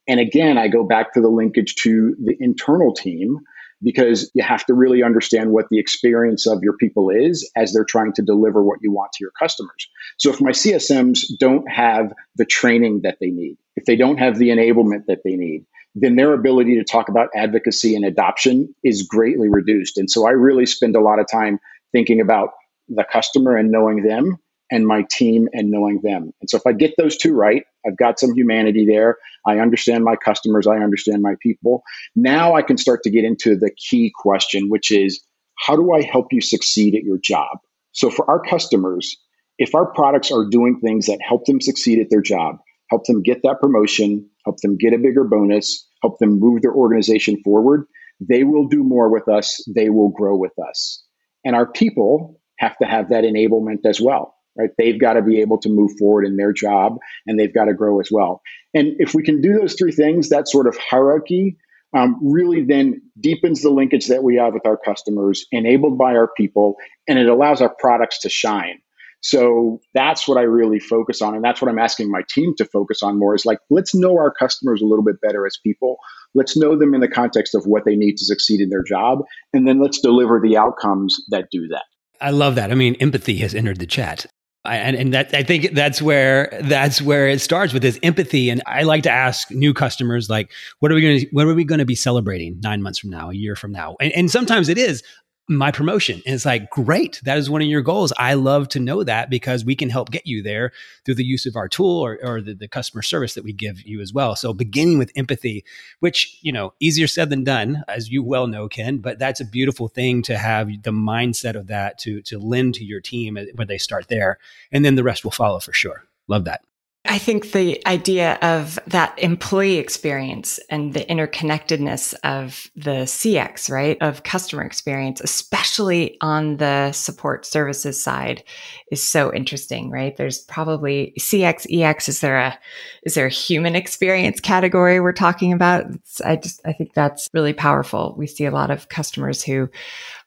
And 0.07 0.21
again, 0.21 0.59
I 0.59 0.69
go 0.69 0.85
back 0.85 1.15
to 1.15 1.21
the 1.21 1.29
linkage 1.29 1.75
to 1.77 2.15
the 2.23 2.37
internal 2.41 2.93
team 2.93 3.39
because 3.83 4.31
you 4.35 4.43
have 4.43 4.65
to 4.67 4.75
really 4.75 5.03
understand 5.03 5.51
what 5.51 5.67
the 5.71 5.79
experience 5.79 6.47
of 6.47 6.63
your 6.63 6.77
people 6.77 7.11
is 7.11 7.51
as 7.57 7.73
they're 7.73 7.85
trying 7.85 8.13
to 8.15 8.23
deliver 8.23 8.63
what 8.63 8.79
you 8.83 8.93
want 8.93 9.13
to 9.13 9.19
your 9.21 9.33
customers. 9.39 9.89
So 10.19 10.31
if 10.31 10.41
my 10.41 10.51
CSMs 10.51 11.21
don't 11.39 11.71
have 11.71 12.13
the 12.37 12.45
training 12.45 13.03
that 13.03 13.19
they 13.21 13.31
need, 13.31 13.59
if 13.77 13.85
they 13.85 13.97
don't 13.97 14.19
have 14.19 14.39
the 14.39 14.49
enablement 14.49 15.07
that 15.09 15.21
they 15.25 15.37
need, 15.37 15.67
then 15.95 16.17
their 16.17 16.33
ability 16.33 16.77
to 16.77 16.85
talk 16.85 17.09
about 17.09 17.29
advocacy 17.37 17.95
and 17.95 18.05
adoption 18.05 18.75
is 18.83 19.03
greatly 19.03 19.49
reduced. 19.49 19.97
And 19.97 20.11
so 20.11 20.27
I 20.27 20.31
really 20.31 20.67
spend 20.67 20.97
a 20.97 21.01
lot 21.01 21.21
of 21.21 21.27
time 21.31 21.59
thinking 21.93 22.21
about 22.21 22.51
the 22.89 23.05
customer 23.05 23.57
and 23.57 23.71
knowing 23.71 24.03
them 24.03 24.39
and 24.71 24.87
my 24.87 25.05
team 25.11 25.49
and 25.53 25.71
knowing 25.71 26.01
them. 26.03 26.33
And 26.41 26.49
so 26.49 26.57
if 26.57 26.67
I 26.67 26.73
get 26.73 26.95
those 26.97 27.17
two 27.17 27.35
right, 27.35 27.65
I've 27.87 27.97
got 27.97 28.19
some 28.19 28.35
humanity 28.35 28.87
there. 28.87 29.19
I 29.47 29.59
understand 29.59 30.05
my 30.05 30.17
customers, 30.17 30.67
I 30.67 30.79
understand 30.79 31.23
my 31.23 31.35
people. 31.41 31.83
Now 32.17 32.55
I 32.55 32.63
can 32.63 32.79
start 32.79 33.03
to 33.03 33.11
get 33.11 33.25
into 33.25 33.57
the 33.57 33.71
key 33.71 34.13
question, 34.15 34.69
which 34.69 34.91
is 34.91 35.23
how 35.59 35.77
do 35.77 35.93
I 35.93 36.03
help 36.03 36.29
you 36.33 36.41
succeed 36.41 36.95
at 36.95 37.03
your 37.03 37.19
job? 37.19 37.59
So 37.93 38.11
for 38.11 38.29
our 38.29 38.41
customers, 38.41 39.17
if 39.59 39.75
our 39.75 39.87
products 39.87 40.33
are 40.33 40.49
doing 40.49 40.81
things 40.81 41.07
that 41.07 41.21
help 41.27 41.45
them 41.45 41.61
succeed 41.61 42.01
at 42.01 42.09
their 42.11 42.23
job, 42.23 42.57
help 42.91 43.05
them 43.05 43.23
get 43.23 43.43
that 43.45 43.61
promotion, 43.61 44.29
help 44.45 44.59
them 44.61 44.77
get 44.77 44.93
a 44.93 44.99
bigger 44.99 45.25
bonus, 45.25 45.87
help 46.03 46.19
them 46.19 46.41
move 46.41 46.63
their 46.63 46.75
organization 46.75 47.41
forward, 47.45 47.87
they 48.21 48.45
will 48.45 48.67
do 48.67 48.83
more 48.83 49.11
with 49.11 49.29
us, 49.29 49.63
they 49.75 49.91
will 49.91 50.09
grow 50.09 50.37
with 50.37 50.59
us. 50.59 51.05
And 51.45 51.55
our 51.55 51.71
people 51.71 52.41
have 52.59 52.77
to 52.79 52.87
have 52.87 53.11
that 53.11 53.25
enablement 53.25 53.85
as 53.85 54.01
well 54.01 54.34
right? 54.57 54.71
They've 54.79 55.01
got 55.01 55.15
to 55.15 55.23
be 55.23 55.41
able 55.41 55.59
to 55.59 55.69
move 55.69 55.93
forward 55.99 56.25
in 56.25 56.37
their 56.37 56.53
job 56.53 56.99
and 57.27 57.39
they've 57.39 57.55
got 57.55 57.67
to 57.67 57.75
grow 57.75 58.01
as 58.01 58.09
well. 58.11 58.43
And 58.73 58.95
if 58.99 59.15
we 59.15 59.23
can 59.23 59.41
do 59.41 59.55
those 59.55 59.75
three 59.75 59.93
things, 59.93 60.29
that 60.29 60.49
sort 60.49 60.67
of 60.67 60.77
hierarchy 60.77 61.57
um, 61.97 62.19
really 62.21 62.65
then 62.65 63.01
deepens 63.21 63.63
the 63.63 63.71
linkage 63.71 64.09
that 64.09 64.25
we 64.25 64.37
have 64.37 64.53
with 64.53 64.67
our 64.67 64.77
customers, 64.77 65.47
enabled 65.53 65.97
by 65.97 66.17
our 66.17 66.29
people, 66.37 66.77
and 67.07 67.19
it 67.19 67.29
allows 67.29 67.61
our 67.61 67.73
products 67.79 68.21
to 68.21 68.29
shine. 68.29 68.81
So 69.21 69.81
that's 69.95 70.29
what 70.29 70.37
I 70.37 70.43
really 70.43 70.79
focus 70.79 71.23
on. 71.23 71.35
And 71.35 71.43
that's 71.43 71.63
what 71.63 71.71
I'm 71.71 71.79
asking 71.79 72.11
my 72.11 72.23
team 72.29 72.55
to 72.59 72.67
focus 72.67 73.03
on 73.03 73.19
more 73.19 73.35
is 73.35 73.47
like, 73.47 73.59
let's 73.71 73.95
know 73.95 74.19
our 74.19 74.31
customers 74.31 74.83
a 74.83 74.85
little 74.85 75.05
bit 75.05 75.19
better 75.23 75.47
as 75.47 75.57
people. 75.65 75.97
Let's 76.35 76.59
know 76.59 76.77
them 76.77 76.93
in 76.93 77.01
the 77.01 77.09
context 77.09 77.55
of 77.55 77.65
what 77.65 77.87
they 77.87 77.97
need 77.97 78.17
to 78.19 78.25
succeed 78.25 78.61
in 78.61 78.69
their 78.69 78.83
job. 78.83 79.21
And 79.55 79.67
then 79.67 79.81
let's 79.81 80.01
deliver 80.01 80.41
the 80.41 80.59
outcomes 80.59 81.17
that 81.31 81.47
do 81.51 81.69
that. 81.69 81.85
I 82.21 82.31
love 82.31 82.57
that. 82.57 82.71
I 82.71 82.75
mean, 82.75 82.97
empathy 82.97 83.37
has 83.39 83.55
entered 83.55 83.79
the 83.79 83.87
chat. 83.87 84.27
I, 84.65 84.77
and, 84.77 84.97
and 84.97 85.13
that 85.13 85.35
I 85.35 85.43
think 85.43 85.73
that's 85.73 86.01
where 86.01 86.49
that's 86.63 87.03
where 87.03 87.29
it 87.29 87.41
starts 87.41 87.75
with 87.75 87.83
this 87.83 87.99
empathy. 88.03 88.49
And 88.49 88.63
I 88.67 88.85
like 88.85 89.03
to 89.03 89.11
ask 89.11 89.51
new 89.51 89.75
customers 89.75 90.31
like, 90.31 90.53
what 90.79 90.91
are 90.91 90.95
we 90.95 91.03
going 91.03 91.21
to 91.21 91.27
what 91.33 91.47
are 91.47 91.55
we 91.55 91.65
going 91.65 91.81
to 91.81 91.85
be 91.85 91.95
celebrating 91.95 92.59
nine 92.63 92.83
months 92.83 92.99
from 92.99 93.11
now, 93.11 93.31
a 93.31 93.35
year 93.35 93.57
from 93.57 93.73
now? 93.73 93.97
And, 94.01 94.13
and 94.13 94.31
sometimes 94.31 94.71
it 94.71 94.79
is 94.79 95.03
my 95.49 95.71
promotion. 95.71 96.23
And 96.25 96.35
it's 96.35 96.47
like, 96.47 96.71
great, 96.71 97.21
that 97.25 97.37
is 97.37 97.51
one 97.51 97.61
of 97.61 97.69
your 97.69 97.83
goals. 97.83 98.13
I 98.17 98.35
love 98.35 98.69
to 98.71 98.81
know 98.81 99.05
that 99.05 99.29
because 99.29 99.65
we 99.65 99.77
can 99.77 99.91
help 99.91 100.11
get 100.11 100.27
you 100.27 100.43
there 100.43 100.73
through 101.05 101.17
the 101.17 101.25
use 101.25 101.45
of 101.45 101.57
our 101.57 101.69
tool 101.69 102.01
or, 102.01 102.19
or 102.23 102.41
the, 102.41 102.55
the, 102.55 102.69
customer 102.69 103.03
service 103.03 103.35
that 103.35 103.45
we 103.45 103.53
give 103.53 103.83
you 103.83 104.01
as 104.01 104.13
well. 104.13 104.35
So 104.37 104.55
beginning 104.55 104.99
with 104.99 105.13
empathy, 105.17 105.65
which, 106.01 106.39
you 106.41 106.51
know, 106.51 106.73
easier 106.81 107.07
said 107.07 107.31
than 107.31 107.45
done, 107.45 107.85
as 107.89 108.11
you 108.11 108.23
well 108.23 108.47
know, 108.47 108.69
Ken, 108.69 108.99
but 108.99 109.19
that's 109.19 109.41
a 109.41 109.45
beautiful 109.45 109.87
thing 109.87 110.23
to 110.23 110.39
have 110.39 110.69
the 110.83 110.91
mindset 110.91 111.55
of 111.55 111.67
that 111.67 111.99
to, 111.99 112.23
to 112.23 112.39
lend 112.39 112.75
to 112.77 112.85
your 112.85 113.01
team 113.01 113.37
uh, 113.37 113.43
when 113.55 113.69
they 113.69 113.79
start 113.79 114.09
there. 114.09 114.39
And 114.73 114.85
then 114.85 114.95
the 114.95 115.05
rest 115.05 115.25
will 115.25 115.31
follow 115.31 115.61
for 115.61 115.73
sure. 115.73 116.05
Love 116.27 116.45
that. 116.45 116.63
I 117.07 117.19
think 117.19 117.53
the 117.53 117.87
idea 117.87 118.39
of 118.41 118.79
that 118.87 119.19
employee 119.19 119.77
experience 119.77 120.59
and 120.71 120.95
the 120.95 121.05
interconnectedness 121.05 122.15
of 122.25 122.71
the 122.77 123.05
CX, 123.05 123.71
right, 123.71 123.99
of 124.01 124.23
customer 124.23 124.63
experience, 124.63 125.21
especially 125.21 126.17
on 126.23 126.57
the 126.57 126.93
support 126.93 127.45
services 127.45 128.03
side, 128.03 128.43
is 128.91 129.07
so 129.07 129.35
interesting, 129.35 129.91
right? 129.91 130.17
There's 130.17 130.39
probably 130.39 131.13
CX, 131.19 131.67
EX. 131.71 132.09
Is 132.09 132.21
there 132.21 132.39
a 132.39 132.59
is 133.03 133.13
there 133.13 133.27
a 133.27 133.31
human 133.31 133.77
experience 133.77 134.41
category 134.41 134.99
we're 134.99 135.13
talking 135.13 135.53
about? 135.53 135.85
It's, 135.91 136.23
I 136.23 136.37
just 136.37 136.63
I 136.65 136.73
think 136.73 136.95
that's 136.95 137.29
really 137.35 137.53
powerful. 137.53 138.15
We 138.17 138.27
see 138.27 138.47
a 138.47 138.51
lot 138.51 138.71
of 138.71 138.89
customers 138.89 139.43
who 139.43 139.69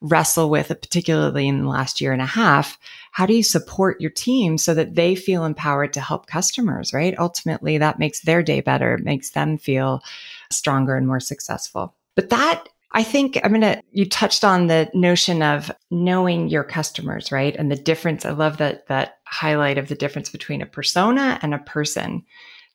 wrestle 0.02 0.52
with, 0.52 0.70
it, 0.70 0.84
particularly 0.84 1.48
in 1.48 1.64
the 1.64 1.70
last 1.70 2.02
year 2.02 2.14
and 2.14 2.22
a 2.22 2.26
half, 2.28 2.78
how 3.18 3.26
do 3.26 3.34
you 3.34 3.42
support 3.42 4.00
your 4.00 4.12
team 4.12 4.60
so 4.60 4.76
that 4.76 4.94
they 4.94 5.16
feel 5.16 5.44
empowered 5.44 5.92
to 5.92 6.00
help 6.00 6.28
customers, 6.28 6.94
right? 6.94 7.18
Ultimately, 7.18 7.80
that 7.80 7.98
makes 7.98 8.20
their 8.20 8.44
day 8.44 8.62
better, 8.62 8.94
it 8.94 9.04
makes 9.04 9.32
them 9.32 9.58
feel 9.58 10.04
stronger 10.52 10.96
and 10.96 11.08
more 11.08 11.20
successful. 11.20 11.96
But 12.14 12.30
that 12.30 12.70
I 12.92 13.02
think 13.02 13.40
I'm 13.44 13.50
going 13.50 13.62
to, 13.62 13.82
you 13.92 14.08
touched 14.08 14.44
on 14.44 14.68
the 14.68 14.92
notion 14.94 15.42
of 15.42 15.72
knowing 15.90 16.48
your 16.48 16.64
customers, 16.64 17.32
right? 17.32 17.56
And 17.56 17.72
the 17.72 17.76
difference. 17.76 18.24
I 18.24 18.34
love 18.34 18.58
that, 18.58 18.86
that 18.86 19.18
highlight 19.24 19.80
of 19.80 19.88
the 19.88 19.96
difference 19.96 20.30
between 20.30 20.62
a 20.62 20.68
persona 20.68 21.40
and 21.42 21.56
a 21.56 21.60
person 21.60 22.24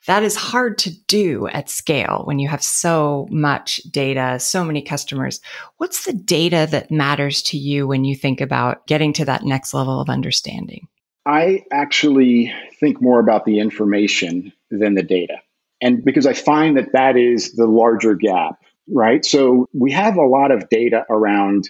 that 0.07 0.23
is 0.23 0.35
hard 0.35 0.79
to 0.79 0.91
do 1.07 1.47
at 1.49 1.71
scale 1.71 2.23
when 2.25 2.39
you 2.39 2.49
have 2.49 2.63
so 2.63 3.29
much 3.31 3.81
data, 3.91 4.39
so 4.41 4.65
many 4.65 4.83
customers. 4.83 5.41
What's 5.77 6.05
the 6.05 6.13
data 6.13 6.67
that 6.71 6.91
matters 6.91 7.43
to 7.43 7.57
you 7.57 7.87
when 7.87 8.05
you 8.05 8.17
think 8.17 8.41
about 8.41 8.87
getting 8.87 9.13
to 9.15 9.25
that 9.27 9.45
next 9.45 9.73
level 9.75 10.01
of 10.01 10.09
understanding? 10.09 10.89
I 11.25 11.63
actually 11.73 12.53
think 12.81 13.01
more 13.01 13.21
about 13.21 13.45
the 13.45 13.61
information 13.61 14.53
than 14.71 14.95
the 14.95 15.05
data. 15.05 15.37
And 15.81 16.05
because 16.05 16.27
I 16.27 16.33
find 16.33 16.77
that 16.77 16.93
that 16.93 17.17
is 17.17 17.53
the 17.53 17.67
larger 17.67 18.15
gap, 18.15 18.61
right? 18.89 19.25
So 19.25 19.69
we 19.73 19.93
have 19.93 20.17
a 20.17 20.27
lot 20.27 20.51
of 20.51 20.69
data 20.69 21.05
around 21.09 21.69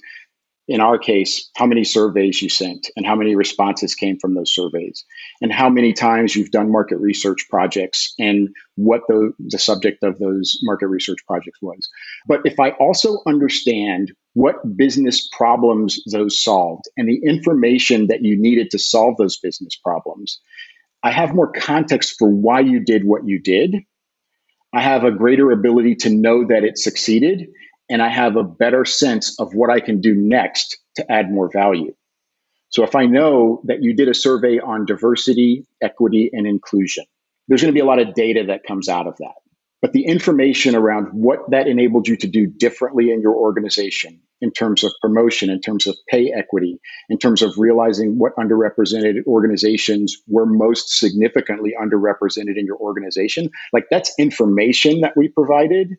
in 0.69 0.81
our 0.81 0.99
case, 0.99 1.51
how 1.57 1.67
many 1.67 1.83
surveys 1.83 2.41
you 2.41 2.49
sent 2.49 2.89
and 2.97 3.05
how 3.05 3.17
many 3.17 3.35
responses 3.35 3.95
came 3.95 4.19
from 4.19 4.35
those 4.35 4.55
surveys, 4.55 5.05
and 5.41 5.53
how 5.53 5.69
many 5.69 5.93
times 5.93 6.37
you've 6.37 6.53
done 6.53 6.71
market 6.71 6.99
research 6.99 7.47
projects 7.51 8.15
and 8.19 8.49
what 8.77 9.03
the, 9.09 9.33
the 9.39 9.59
subject 9.59 10.03
of 10.03 10.19
those 10.19 10.59
market 10.63 10.87
research 10.87 11.19
projects 11.27 11.59
was. 11.61 11.89
But 12.27 12.41
if 12.45 12.61
I 12.61 12.71
also 12.73 13.19
understand 13.27 14.13
what 14.35 14.77
business 14.77 15.29
problems 15.37 16.01
those 16.11 16.43
solved 16.43 16.85
and 16.97 17.09
the 17.09 17.21
information 17.29 18.07
that 18.07 18.23
you 18.23 18.41
needed 18.41 18.71
to 18.71 18.79
solve 18.79 19.17
those 19.17 19.39
business 19.39 19.77
problems, 19.77 20.41
I 21.03 21.11
have 21.11 21.35
more 21.35 21.51
context 21.51 22.15
for 22.19 22.29
why 22.29 22.61
you 22.61 22.79
did 22.79 23.05
what 23.05 23.27
you 23.27 23.41
did. 23.41 23.77
I 24.73 24.81
have 24.81 25.05
a 25.05 25.11
greater 25.11 25.51
ability 25.51 25.97
to 25.97 26.11
know 26.11 26.47
that 26.47 26.65
it 26.65 26.79
succeeded 26.79 27.49
and 27.89 28.03
I 28.03 28.09
have 28.09 28.37
a 28.37 28.45
better 28.45 28.85
sense 28.85 29.39
of 29.39 29.55
what 29.55 29.71
I 29.71 29.81
can 29.81 30.01
do 30.01 30.15
next 30.15 30.79
to 30.97 31.11
add 31.11 31.31
more 31.31 31.51
value. 31.53 31.95
So 32.71 32.85
if 32.85 32.95
I 32.95 33.05
know 33.07 33.61
that 33.65 33.83
you 33.83 33.95
did 33.95 34.09
a 34.09 34.15
survey 34.15 34.59
on 34.59 34.87
diversity, 34.87 35.67
equity, 35.83 36.31
and 36.33 36.47
inclusion, 36.47 37.05
there's 37.49 37.61
going 37.61 37.73
to 37.73 37.79
be 37.79 37.81
a 37.81 37.87
lot 37.87 37.99
of 37.99 38.15
data 38.15 38.45
that 38.49 38.65
comes 38.65 38.89
out 38.89 39.07
of 39.07 39.17
that. 39.19 39.35
But 39.83 39.93
the 39.93 40.07
information 40.07 40.77
around 40.77 41.09
what 41.13 41.51
that 41.51 41.67
enabled 41.67 42.07
you 42.07 42.17
to 42.19 42.29
do 42.29 42.47
differently 42.47 43.11
in 43.11 43.21
your 43.21 43.35
organization 43.35 44.21
in 44.41 44.53
terms 44.53 44.85
of 44.85 44.93
promotion, 45.03 45.51
in 45.51 45.61
terms 45.61 45.87
of 45.87 45.97
pay 46.09 46.33
equity, 46.33 46.79
in 47.09 47.19
terms 47.19 47.43
of 47.43 47.59
realizing 47.59 48.19
what 48.19 48.35
underrepresented 48.37 49.27
organizations 49.27 50.17
were 50.29 50.47
most 50.47 50.99
significantly 50.99 51.75
underrepresented 51.81 52.57
in 52.57 52.65
your 52.65 52.77
organization, 52.77 53.51
like 53.73 53.85
that's 53.91 54.15
information 54.19 55.01
that 55.01 55.17
we 55.17 55.29
provided 55.29 55.97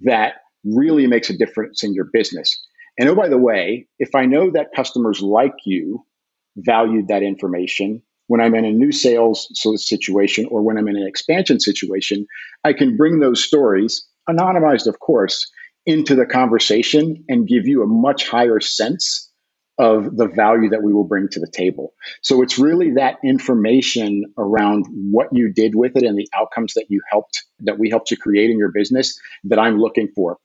that 0.00 0.34
really 0.74 1.06
makes 1.06 1.30
a 1.30 1.36
difference 1.36 1.82
in 1.82 1.94
your 1.94 2.06
business. 2.12 2.60
And 2.98 3.08
oh, 3.08 3.14
by 3.14 3.28
the 3.28 3.38
way, 3.38 3.86
if 3.98 4.14
I 4.14 4.26
know 4.26 4.50
that 4.50 4.74
customers 4.74 5.20
like 5.20 5.54
you 5.64 6.04
valued 6.56 7.08
that 7.08 7.22
information, 7.22 8.02
when 8.26 8.40
I'm 8.40 8.54
in 8.54 8.64
a 8.64 8.72
new 8.72 8.92
sales 8.92 9.48
situation 9.76 10.46
or 10.50 10.62
when 10.62 10.76
I'm 10.76 10.88
in 10.88 10.96
an 10.96 11.06
expansion 11.06 11.60
situation, 11.60 12.26
I 12.64 12.72
can 12.72 12.96
bring 12.96 13.20
those 13.20 13.42
stories, 13.42 14.06
anonymized, 14.28 14.86
of 14.86 14.98
course, 15.00 15.50
into 15.86 16.14
the 16.14 16.26
conversation 16.26 17.24
and 17.28 17.48
give 17.48 17.66
you 17.66 17.82
a 17.82 17.86
much 17.86 18.28
higher 18.28 18.60
sense 18.60 19.30
of 19.78 20.16
the 20.16 20.26
value 20.26 20.68
that 20.68 20.82
we 20.82 20.92
will 20.92 21.04
bring 21.04 21.28
to 21.28 21.40
the 21.40 21.50
table. 21.50 21.94
So 22.20 22.42
it's 22.42 22.58
really 22.58 22.90
that 22.92 23.16
information 23.24 24.24
around 24.36 24.86
what 24.90 25.28
you 25.32 25.52
did 25.52 25.76
with 25.76 25.96
it 25.96 26.02
and 26.02 26.18
the 26.18 26.28
outcomes 26.34 26.74
that 26.74 26.86
you 26.88 27.00
helped, 27.10 27.44
that 27.60 27.78
we 27.78 27.88
helped 27.88 28.10
you 28.10 28.16
create 28.16 28.50
in 28.50 28.58
your 28.58 28.72
business 28.72 29.18
that 29.44 29.58
I'm 29.58 29.78
looking 29.78 30.08
for. 30.14 30.36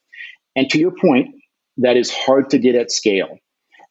And 0.55 0.69
to 0.69 0.79
your 0.79 0.91
point, 0.91 1.35
that 1.77 1.97
is 1.97 2.11
hard 2.11 2.49
to 2.51 2.59
get 2.59 2.75
at 2.75 2.91
scale. 2.91 3.37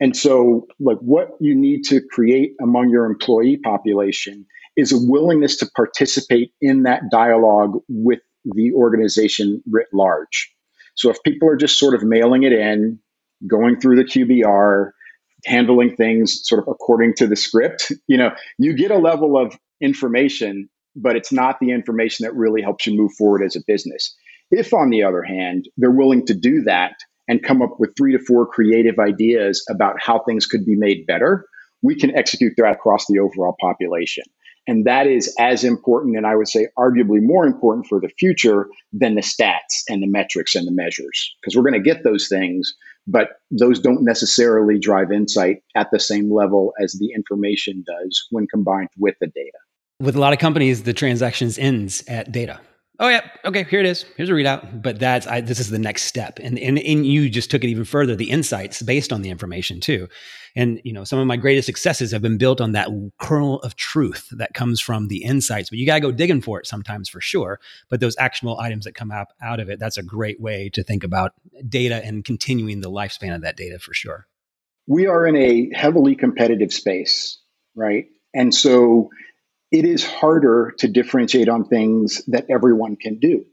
And 0.00 0.16
so, 0.16 0.66
like, 0.80 0.98
what 0.98 1.28
you 1.40 1.54
need 1.54 1.84
to 1.84 2.00
create 2.00 2.54
among 2.60 2.90
your 2.90 3.04
employee 3.04 3.58
population 3.62 4.46
is 4.76 4.92
a 4.92 4.98
willingness 4.98 5.56
to 5.58 5.70
participate 5.76 6.52
in 6.60 6.82
that 6.84 7.02
dialogue 7.10 7.78
with 7.88 8.20
the 8.44 8.72
organization 8.72 9.62
writ 9.70 9.86
large. 9.92 10.52
So, 10.96 11.10
if 11.10 11.22
people 11.22 11.48
are 11.48 11.56
just 11.56 11.78
sort 11.78 11.94
of 11.94 12.02
mailing 12.02 12.42
it 12.42 12.52
in, 12.52 12.98
going 13.46 13.80
through 13.80 13.96
the 13.96 14.04
QBR, 14.04 14.90
handling 15.44 15.96
things 15.96 16.40
sort 16.44 16.60
of 16.60 16.68
according 16.68 17.14
to 17.14 17.26
the 17.26 17.36
script, 17.36 17.92
you 18.08 18.16
know, 18.16 18.30
you 18.58 18.74
get 18.74 18.90
a 18.90 18.98
level 18.98 19.36
of 19.36 19.56
information, 19.80 20.68
but 20.96 21.16
it's 21.16 21.32
not 21.32 21.58
the 21.60 21.70
information 21.70 22.24
that 22.24 22.34
really 22.34 22.62
helps 22.62 22.86
you 22.86 22.96
move 22.96 23.12
forward 23.16 23.42
as 23.44 23.56
a 23.56 23.60
business. 23.66 24.16
If, 24.52 24.74
on 24.74 24.90
the 24.90 25.02
other 25.02 25.22
hand, 25.22 25.68
they're 25.78 25.90
willing 25.90 26.26
to 26.26 26.34
do 26.34 26.60
that 26.64 26.92
and 27.26 27.42
come 27.42 27.62
up 27.62 27.80
with 27.80 27.96
three 27.96 28.12
to 28.12 28.18
four 28.18 28.46
creative 28.46 28.98
ideas 28.98 29.64
about 29.70 29.96
how 29.98 30.18
things 30.18 30.44
could 30.44 30.66
be 30.66 30.76
made 30.76 31.06
better, 31.06 31.46
we 31.80 31.98
can 31.98 32.14
execute 32.14 32.52
that 32.58 32.72
across 32.72 33.06
the 33.06 33.18
overall 33.18 33.56
population. 33.58 34.24
And 34.68 34.84
that 34.84 35.06
is 35.06 35.34
as 35.40 35.64
important, 35.64 36.16
and 36.18 36.26
I 36.26 36.36
would 36.36 36.48
say 36.48 36.68
arguably 36.78 37.20
more 37.20 37.46
important 37.46 37.86
for 37.86 37.98
the 37.98 38.10
future 38.18 38.68
than 38.92 39.14
the 39.14 39.22
stats 39.22 39.82
and 39.88 40.02
the 40.02 40.06
metrics 40.06 40.54
and 40.54 40.66
the 40.66 40.72
measures, 40.72 41.34
because 41.40 41.56
we're 41.56 41.68
going 41.68 41.82
to 41.82 41.90
get 41.90 42.04
those 42.04 42.28
things, 42.28 42.74
but 43.06 43.40
those 43.50 43.80
don't 43.80 44.04
necessarily 44.04 44.78
drive 44.78 45.10
insight 45.10 45.62
at 45.74 45.88
the 45.90 45.98
same 45.98 46.30
level 46.30 46.74
as 46.80 46.92
the 46.92 47.10
information 47.12 47.84
does 47.86 48.26
when 48.30 48.46
combined 48.46 48.90
with 48.98 49.16
the 49.20 49.26
data. 49.28 49.58
With 49.98 50.14
a 50.14 50.20
lot 50.20 50.34
of 50.34 50.38
companies, 50.38 50.82
the 50.82 50.92
transactions 50.92 51.58
ends 51.58 52.04
at 52.06 52.30
data 52.30 52.60
oh 52.98 53.08
yeah, 53.08 53.28
okay, 53.44 53.64
here 53.64 53.80
it 53.80 53.86
is. 53.86 54.04
Here's 54.16 54.28
a 54.28 54.32
readout. 54.32 54.82
But 54.82 54.98
that's 54.98 55.26
I, 55.26 55.40
this 55.40 55.60
is 55.60 55.70
the 55.70 55.78
next 55.78 56.02
step, 56.04 56.38
and, 56.42 56.58
and 56.58 56.78
and 56.78 57.06
you 57.06 57.28
just 57.28 57.50
took 57.50 57.64
it 57.64 57.68
even 57.68 57.84
further. 57.84 58.14
The 58.14 58.30
insights 58.30 58.82
based 58.82 59.12
on 59.12 59.22
the 59.22 59.30
information 59.30 59.80
too, 59.80 60.08
and 60.54 60.80
you 60.84 60.92
know 60.92 61.04
some 61.04 61.18
of 61.18 61.26
my 61.26 61.36
greatest 61.36 61.66
successes 61.66 62.12
have 62.12 62.22
been 62.22 62.38
built 62.38 62.60
on 62.60 62.72
that 62.72 62.88
kernel 63.18 63.60
of 63.60 63.76
truth 63.76 64.28
that 64.32 64.54
comes 64.54 64.80
from 64.80 65.08
the 65.08 65.22
insights. 65.24 65.70
But 65.70 65.78
you 65.78 65.86
got 65.86 65.94
to 65.94 66.00
go 66.00 66.12
digging 66.12 66.42
for 66.42 66.60
it 66.60 66.66
sometimes 66.66 67.08
for 67.08 67.20
sure. 67.20 67.60
But 67.88 68.00
those 68.00 68.16
actionable 68.18 68.58
items 68.58 68.84
that 68.84 68.94
come 68.94 69.10
out 69.10 69.28
out 69.42 69.60
of 69.60 69.68
it, 69.68 69.78
that's 69.78 69.98
a 69.98 70.02
great 70.02 70.40
way 70.40 70.70
to 70.70 70.82
think 70.82 71.04
about 71.04 71.32
data 71.68 72.04
and 72.04 72.24
continuing 72.24 72.80
the 72.80 72.90
lifespan 72.90 73.34
of 73.34 73.42
that 73.42 73.56
data 73.56 73.78
for 73.78 73.94
sure. 73.94 74.26
We 74.86 75.06
are 75.06 75.26
in 75.26 75.36
a 75.36 75.70
heavily 75.74 76.16
competitive 76.16 76.72
space, 76.72 77.40
right? 77.76 78.06
And 78.34 78.54
so 78.54 79.10
it 79.72 79.86
is 79.86 80.04
harder 80.04 80.74
to 80.78 80.88
differentiate 80.88 81.48
on 81.48 81.64
things 81.64 82.22
that 82.26 82.46
everyone 82.50 82.96
can 82.96 83.18
do. 83.18 83.44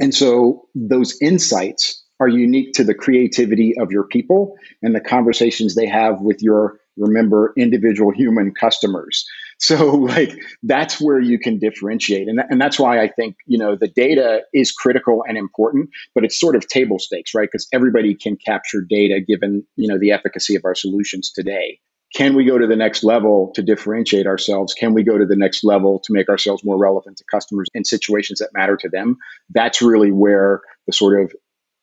And 0.00 0.14
so 0.14 0.68
those 0.74 1.16
insights 1.20 2.04
are 2.20 2.28
unique 2.28 2.72
to 2.74 2.84
the 2.84 2.94
creativity 2.94 3.74
of 3.78 3.92
your 3.92 4.04
people 4.04 4.56
and 4.82 4.94
the 4.94 5.00
conversations 5.00 5.74
they 5.74 5.86
have 5.86 6.20
with 6.20 6.42
your, 6.42 6.80
remember, 6.96 7.52
individual 7.56 8.10
human 8.10 8.52
customers. 8.52 9.24
So, 9.60 9.90
like, 9.94 10.32
that's 10.64 11.00
where 11.00 11.20
you 11.20 11.38
can 11.38 11.58
differentiate. 11.58 12.28
And, 12.28 12.40
and 12.50 12.60
that's 12.60 12.78
why 12.78 13.00
I 13.00 13.08
think, 13.08 13.36
you 13.46 13.58
know, 13.58 13.76
the 13.76 13.88
data 13.88 14.42
is 14.52 14.72
critical 14.72 15.24
and 15.28 15.38
important, 15.38 15.90
but 16.12 16.24
it's 16.24 16.38
sort 16.38 16.56
of 16.56 16.66
table 16.68 16.98
stakes, 16.98 17.34
right? 17.34 17.48
Because 17.50 17.68
everybody 17.72 18.16
can 18.16 18.36
capture 18.36 18.84
data 18.88 19.20
given, 19.20 19.64
you 19.76 19.88
know, 19.88 19.98
the 19.98 20.10
efficacy 20.10 20.56
of 20.56 20.64
our 20.64 20.74
solutions 20.74 21.30
today 21.32 21.78
can 22.14 22.34
we 22.34 22.44
go 22.44 22.56
to 22.56 22.66
the 22.66 22.76
next 22.76 23.04
level 23.04 23.52
to 23.54 23.62
differentiate 23.62 24.26
ourselves? 24.26 24.74
Can 24.74 24.94
we 24.94 25.02
go 25.02 25.18
to 25.18 25.26
the 25.26 25.36
next 25.36 25.62
level 25.62 26.00
to 26.04 26.12
make 26.12 26.28
ourselves 26.28 26.64
more 26.64 26.78
relevant 26.78 27.18
to 27.18 27.24
customers 27.30 27.68
in 27.74 27.84
situations 27.84 28.38
that 28.38 28.50
matter 28.54 28.76
to 28.76 28.88
them? 28.88 29.18
That's 29.50 29.82
really 29.82 30.10
where 30.10 30.62
the 30.86 30.92
sort 30.92 31.20
of 31.20 31.32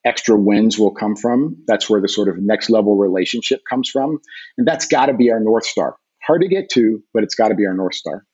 extra 0.03 0.35
wins 0.35 0.79
will 0.79 0.93
come 0.93 1.15
from. 1.15 1.57
That's 1.67 1.89
where 1.89 2.01
the 2.01 2.07
sort 2.07 2.29
of 2.29 2.37
next 2.39 2.69
level 2.69 2.97
relationship 2.97 3.61
comes 3.69 3.89
from. 3.89 4.19
And 4.57 4.67
that's 4.67 4.87
got 4.87 5.07
to 5.07 5.13
be 5.13 5.31
our 5.31 5.39
North 5.39 5.65
Star. 5.65 5.95
Hard 6.23 6.41
to 6.41 6.47
get 6.47 6.69
to, 6.71 7.03
but 7.13 7.23
it's 7.23 7.35
got 7.35 7.49
to 7.49 7.55
be 7.55 7.65
our 7.65 7.73
North 7.73 7.95
Star 7.95 8.25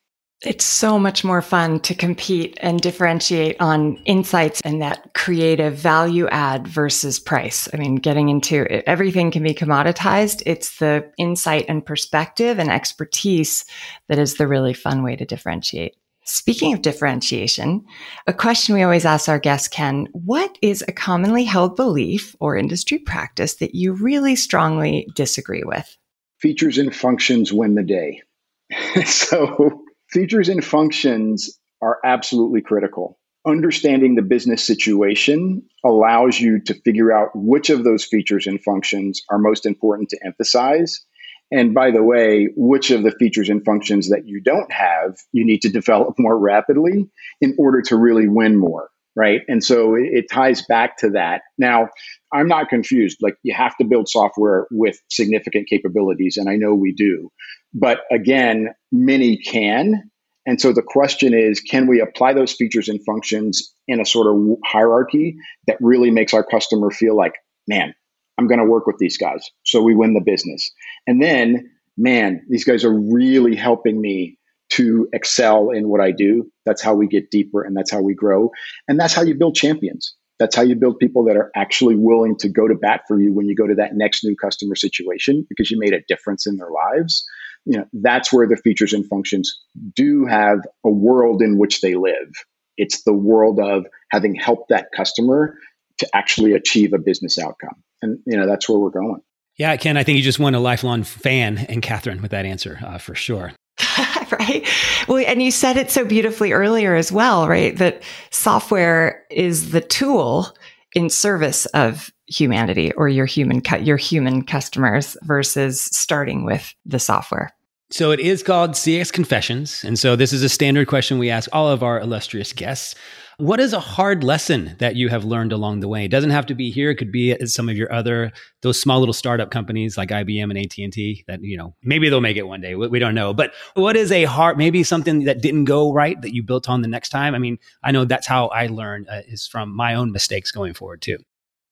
it's 0.44 0.64
so 0.64 0.98
much 0.98 1.24
more 1.24 1.42
fun 1.42 1.80
to 1.80 1.94
compete 1.94 2.58
and 2.60 2.80
differentiate 2.80 3.56
on 3.60 3.96
insights 4.04 4.60
and 4.62 4.82
that 4.82 5.14
creative 5.14 5.74
value 5.74 6.28
add 6.28 6.66
versus 6.66 7.18
price. 7.20 7.68
I 7.72 7.76
mean, 7.76 7.96
getting 7.96 8.28
into 8.28 8.62
it, 8.72 8.84
everything 8.86 9.30
can 9.30 9.42
be 9.42 9.54
commoditized. 9.54 10.42
It's 10.44 10.78
the 10.78 11.10
insight 11.16 11.66
and 11.68 11.84
perspective 11.84 12.58
and 12.58 12.70
expertise 12.70 13.64
that 14.08 14.18
is 14.18 14.36
the 14.36 14.48
really 14.48 14.74
fun 14.74 15.02
way 15.02 15.16
to 15.16 15.24
differentiate. 15.24 15.96
Speaking 16.24 16.72
of 16.72 16.82
differentiation, 16.82 17.84
a 18.28 18.32
question 18.32 18.74
we 18.74 18.82
always 18.82 19.04
ask 19.04 19.28
our 19.28 19.40
guests, 19.40 19.66
Ken, 19.66 20.06
what 20.12 20.56
is 20.62 20.84
a 20.86 20.92
commonly 20.92 21.42
held 21.42 21.74
belief 21.74 22.36
or 22.38 22.56
industry 22.56 22.98
practice 22.98 23.54
that 23.56 23.74
you 23.74 23.92
really 23.92 24.36
strongly 24.36 25.08
disagree 25.16 25.64
with? 25.64 25.96
Features 26.38 26.78
and 26.78 26.94
functions 26.94 27.52
win 27.52 27.74
the 27.74 27.82
day. 27.82 28.22
so 29.04 29.81
Features 30.12 30.48
and 30.50 30.62
functions 30.62 31.58
are 31.80 31.98
absolutely 32.04 32.60
critical. 32.60 33.18
Understanding 33.46 34.14
the 34.14 34.22
business 34.22 34.64
situation 34.64 35.62
allows 35.84 36.38
you 36.38 36.60
to 36.60 36.74
figure 36.82 37.12
out 37.12 37.30
which 37.34 37.70
of 37.70 37.82
those 37.82 38.04
features 38.04 38.46
and 38.46 38.62
functions 38.62 39.22
are 39.30 39.38
most 39.38 39.64
important 39.64 40.10
to 40.10 40.18
emphasize. 40.24 41.04
And 41.50 41.74
by 41.74 41.90
the 41.90 42.02
way, 42.02 42.50
which 42.56 42.90
of 42.90 43.02
the 43.02 43.10
features 43.18 43.48
and 43.48 43.64
functions 43.64 44.10
that 44.10 44.26
you 44.26 44.40
don't 44.40 44.70
have, 44.70 45.16
you 45.32 45.44
need 45.44 45.62
to 45.62 45.70
develop 45.70 46.14
more 46.18 46.38
rapidly 46.38 47.08
in 47.40 47.56
order 47.58 47.82
to 47.82 47.96
really 47.96 48.28
win 48.28 48.56
more, 48.56 48.90
right? 49.16 49.40
And 49.48 49.64
so 49.64 49.94
it, 49.94 50.26
ties 50.30 50.62
back 50.66 50.98
to 50.98 51.10
that. 51.10 51.42
Now, 51.58 51.88
I'm 52.32 52.48
not 52.48 52.68
confused. 52.68 53.18
Like, 53.20 53.34
you 53.42 53.54
have 53.54 53.76
to 53.78 53.84
build 53.84 54.08
software 54.08 54.66
with 54.70 54.98
significant 55.10 55.68
capabilities, 55.68 56.36
and 56.36 56.48
I 56.48 56.56
know 56.56 56.74
we 56.74 56.94
do. 56.94 57.30
But 57.74 58.00
again, 58.10 58.68
many 58.90 59.36
can. 59.36 60.10
And 60.46 60.60
so 60.60 60.72
the 60.72 60.82
question 60.82 61.34
is 61.34 61.60
can 61.60 61.86
we 61.86 62.00
apply 62.00 62.34
those 62.34 62.52
features 62.52 62.88
and 62.88 63.04
functions 63.04 63.72
in 63.86 64.00
a 64.00 64.04
sort 64.04 64.26
of 64.26 64.56
hierarchy 64.64 65.36
that 65.66 65.76
really 65.80 66.10
makes 66.10 66.34
our 66.34 66.44
customer 66.44 66.90
feel 66.90 67.16
like, 67.16 67.34
man, 67.68 67.94
I'm 68.38 68.46
going 68.46 68.58
to 68.58 68.64
work 68.64 68.86
with 68.86 68.98
these 68.98 69.16
guys. 69.16 69.48
So 69.64 69.82
we 69.82 69.94
win 69.94 70.14
the 70.14 70.20
business. 70.20 70.70
And 71.06 71.22
then, 71.22 71.70
man, 71.96 72.42
these 72.48 72.64
guys 72.64 72.84
are 72.84 72.92
really 72.92 73.54
helping 73.54 74.00
me 74.00 74.38
to 74.70 75.06
excel 75.12 75.70
in 75.70 75.88
what 75.88 76.00
I 76.00 76.12
do. 76.12 76.50
That's 76.64 76.82
how 76.82 76.94
we 76.94 77.06
get 77.06 77.30
deeper 77.30 77.62
and 77.62 77.76
that's 77.76 77.90
how 77.90 78.00
we 78.00 78.14
grow. 78.14 78.50
And 78.88 78.98
that's 78.98 79.14
how 79.14 79.22
you 79.22 79.34
build 79.34 79.54
champions. 79.54 80.14
That's 80.38 80.56
how 80.56 80.62
you 80.62 80.74
build 80.74 80.98
people 80.98 81.24
that 81.26 81.36
are 81.36 81.52
actually 81.54 81.94
willing 81.94 82.36
to 82.38 82.48
go 82.48 82.66
to 82.66 82.74
bat 82.74 83.02
for 83.06 83.20
you 83.20 83.32
when 83.32 83.46
you 83.46 83.54
go 83.54 83.66
to 83.66 83.74
that 83.74 83.94
next 83.94 84.24
new 84.24 84.34
customer 84.34 84.74
situation 84.74 85.46
because 85.48 85.70
you 85.70 85.78
made 85.78 85.92
a 85.92 86.00
difference 86.08 86.46
in 86.46 86.56
their 86.56 86.70
lives 86.70 87.24
you 87.64 87.78
know 87.78 87.86
that's 87.92 88.32
where 88.32 88.46
the 88.46 88.56
features 88.56 88.92
and 88.92 89.06
functions 89.06 89.60
do 89.94 90.26
have 90.26 90.60
a 90.84 90.90
world 90.90 91.42
in 91.42 91.58
which 91.58 91.80
they 91.80 91.94
live. 91.94 92.32
It's 92.76 93.02
the 93.02 93.12
world 93.12 93.60
of 93.60 93.86
having 94.10 94.34
helped 94.34 94.70
that 94.70 94.88
customer 94.96 95.58
to 95.98 96.08
actually 96.14 96.52
achieve 96.54 96.92
a 96.92 96.98
business 96.98 97.38
outcome. 97.38 97.82
And 98.00 98.18
you 98.26 98.36
know 98.36 98.46
that's 98.46 98.68
where 98.68 98.78
we're 98.78 98.90
going. 98.90 99.20
Yeah 99.56 99.76
ken 99.76 99.96
i 99.96 100.02
think 100.02 100.16
you 100.16 100.22
just 100.22 100.38
won 100.38 100.54
a 100.54 100.60
lifelong 100.60 101.02
fan 101.02 101.58
and 101.58 101.82
catherine 101.82 102.22
with 102.22 102.30
that 102.30 102.46
answer 102.46 102.78
uh, 102.84 102.98
for 102.98 103.14
sure. 103.14 103.52
Right? 104.40 104.66
Well 105.08 105.22
and 105.26 105.42
you 105.42 105.50
said 105.50 105.76
it 105.76 105.90
so 105.90 106.06
beautifully 106.06 106.52
earlier 106.52 106.94
as 106.94 107.12
well 107.12 107.46
right? 107.46 107.76
That 107.76 108.02
software 108.30 109.24
is 109.30 109.72
the 109.72 109.82
tool 109.82 110.56
in 110.94 111.08
service 111.08 111.66
of 111.66 112.10
humanity 112.26 112.92
or 112.92 113.08
your 113.08 113.26
human 113.26 113.60
cu- 113.60 113.82
your 113.82 113.96
human 113.96 114.42
customers 114.44 115.16
versus 115.22 115.80
starting 115.80 116.44
with 116.44 116.74
the 116.84 116.98
software. 116.98 117.52
So 117.90 118.10
it 118.10 118.20
is 118.20 118.42
called 118.42 118.70
CX 118.70 119.12
Confessions, 119.12 119.84
and 119.84 119.98
so 119.98 120.16
this 120.16 120.32
is 120.32 120.42
a 120.42 120.48
standard 120.48 120.88
question 120.88 121.18
we 121.18 121.28
ask 121.28 121.48
all 121.52 121.68
of 121.68 121.82
our 121.82 122.00
illustrious 122.00 122.52
guests. 122.52 122.94
What 123.38 123.60
is 123.60 123.72
a 123.72 123.80
hard 123.80 124.22
lesson 124.22 124.76
that 124.78 124.96
you 124.96 125.08
have 125.08 125.24
learned 125.24 125.52
along 125.52 125.80
the 125.80 125.88
way? 125.88 126.04
It 126.04 126.10
doesn't 126.10 126.30
have 126.30 126.46
to 126.46 126.54
be 126.54 126.70
here. 126.70 126.90
It 126.90 126.96
could 126.96 127.10
be 127.10 127.32
at 127.32 127.48
some 127.48 127.68
of 127.68 127.76
your 127.76 127.92
other 127.92 128.32
those 128.60 128.80
small 128.80 128.98
little 128.98 129.12
startup 129.12 129.50
companies 129.50 129.96
like 129.96 130.10
IBM 130.10 130.44
and 130.44 130.58
AT 130.58 130.76
and 130.78 130.92
T. 130.92 131.24
That 131.26 131.42
you 131.42 131.56
know 131.56 131.74
maybe 131.82 132.08
they'll 132.08 132.20
make 132.20 132.36
it 132.36 132.46
one 132.46 132.60
day. 132.60 132.74
We 132.74 132.98
don't 132.98 133.14
know. 133.14 133.32
But 133.32 133.52
what 133.74 133.96
is 133.96 134.12
a 134.12 134.24
hard 134.24 134.58
maybe 134.58 134.82
something 134.82 135.24
that 135.24 135.40
didn't 135.40 135.64
go 135.64 135.92
right 135.92 136.20
that 136.22 136.34
you 136.34 136.42
built 136.42 136.68
on 136.68 136.82
the 136.82 136.88
next 136.88 137.08
time? 137.08 137.34
I 137.34 137.38
mean, 137.38 137.58
I 137.82 137.90
know 137.90 138.04
that's 138.04 138.26
how 138.26 138.48
I 138.48 138.66
learn 138.66 139.06
uh, 139.10 139.22
is 139.26 139.46
from 139.46 139.74
my 139.74 139.94
own 139.94 140.12
mistakes 140.12 140.50
going 140.50 140.74
forward 140.74 141.02
too. 141.02 141.18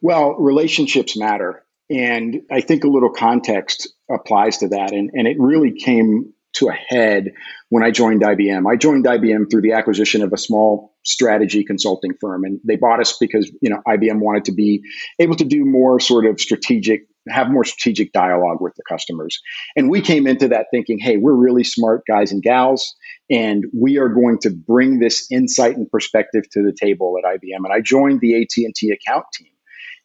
Well, 0.01 0.33
relationships 0.37 1.17
matter, 1.17 1.65
and 1.91 2.41
I 2.51 2.63
think 2.63 2.85
a 2.85 2.89
little 2.89 3.11
context 3.11 3.89
applies 4.11 4.59
to 4.59 4.69
that. 4.69 4.93
And 4.93 5.11
and 5.13 5.29
it 5.29 5.37
really 5.39 5.73
came 5.73 6.33
to 6.55 6.69
a 6.69 6.73
head 6.73 7.33
when 7.69 7.83
I 7.83 7.91
joined 7.91 8.23
IBM. 8.23 8.71
I 8.71 8.77
joined 8.77 9.05
IBM 9.05 9.51
through 9.51 9.63
the 9.63 9.73
acquisition 9.73 10.23
of 10.23 10.33
a 10.33 10.37
small 10.37 10.95
strategy 11.05 11.65
consulting 11.65 12.13
firm, 12.21 12.45
and 12.45 12.61
they 12.67 12.77
bought 12.77 13.01
us 13.01 13.17
because 13.19 13.51
you 13.63 13.71
know 13.71 13.81
IBM 13.87 14.21
wanted 14.21 14.45
to 14.47 14.53
be 14.53 14.83
able 15.19 15.37
to 15.37 15.45
do 15.45 15.65
more 15.65 16.01
sort 16.01 16.27
of 16.27 16.41
strategic, 16.41 17.03
have 17.29 17.51
more 17.51 17.65
strategic 17.65 18.13
dialogue 18.13 18.59
with 18.61 18.75
the 18.77 18.83
customers. 18.89 19.41
And 19.77 19.91
we 19.91 20.01
came 20.01 20.27
into 20.27 20.49
that 20.49 20.67
thinking, 20.71 20.99
hey, 20.99 21.17
we're 21.17 21.35
really 21.35 21.65
smart 21.65 22.03
guys 22.07 22.33
and 22.33 22.43
gals, 22.43 22.95
and 23.31 23.65
we 23.79 23.99
are 23.99 24.09
going 24.09 24.39
to 24.41 24.51
bring 24.51 24.99
this 24.99 25.27
insight 25.31 25.77
and 25.77 25.91
perspective 25.91 26.45
to 26.53 26.63
the 26.63 26.77
table 26.79 27.17
at 27.19 27.39
IBM. 27.39 27.65
And 27.65 27.73
I 27.73 27.81
joined 27.81 28.21
the 28.21 28.43
AT 28.43 28.57
and 28.57 28.75
T 28.75 28.91
account 28.91 29.25
team. 29.35 29.49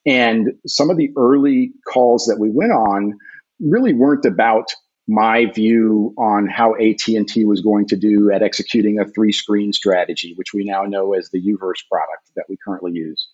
And 0.05 0.51
some 0.67 0.91
of 0.91 0.97
the 0.97 1.09
early 1.17 1.71
calls 1.91 2.25
that 2.25 2.37
we 2.39 2.51
went 2.51 2.71
on 2.71 3.17
really 3.59 3.93
weren't 3.93 4.25
about 4.25 4.67
my 5.07 5.45
view 5.45 6.13
on 6.17 6.47
how 6.47 6.73
AT&T 6.75 7.45
was 7.45 7.61
going 7.61 7.87
to 7.87 7.95
do 7.95 8.31
at 8.31 8.41
executing 8.41 8.99
a 8.99 9.05
three-screen 9.05 9.71
strategy, 9.71 10.33
which 10.35 10.53
we 10.53 10.63
now 10.63 10.83
know 10.83 11.13
as 11.13 11.29
the 11.29 11.41
Uverse 11.41 11.87
product 11.91 12.31
that 12.35 12.45
we 12.49 12.57
currently 12.65 12.91
use. 12.93 13.27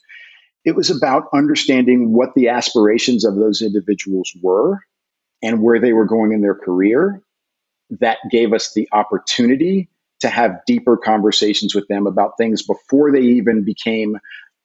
It 0.65 0.75
was 0.75 0.89
about 0.89 1.27
understanding 1.33 2.13
what 2.13 2.33
the 2.35 2.49
aspirations 2.49 3.23
of 3.23 3.35
those 3.35 3.61
individuals 3.61 4.31
were 4.43 4.79
and 5.41 5.61
where 5.61 5.79
they 5.79 5.93
were 5.93 6.05
going 6.05 6.33
in 6.33 6.41
their 6.41 6.55
career. 6.55 7.21
That 7.89 8.17
gave 8.29 8.53
us 8.53 8.73
the 8.73 8.87
opportunity 8.91 9.89
to 10.19 10.29
have 10.29 10.63
deeper 10.67 10.97
conversations 10.97 11.73
with 11.73 11.87
them 11.87 12.05
about 12.05 12.37
things 12.37 12.61
before 12.61 13.11
they 13.11 13.21
even 13.21 13.63
became 13.63 14.17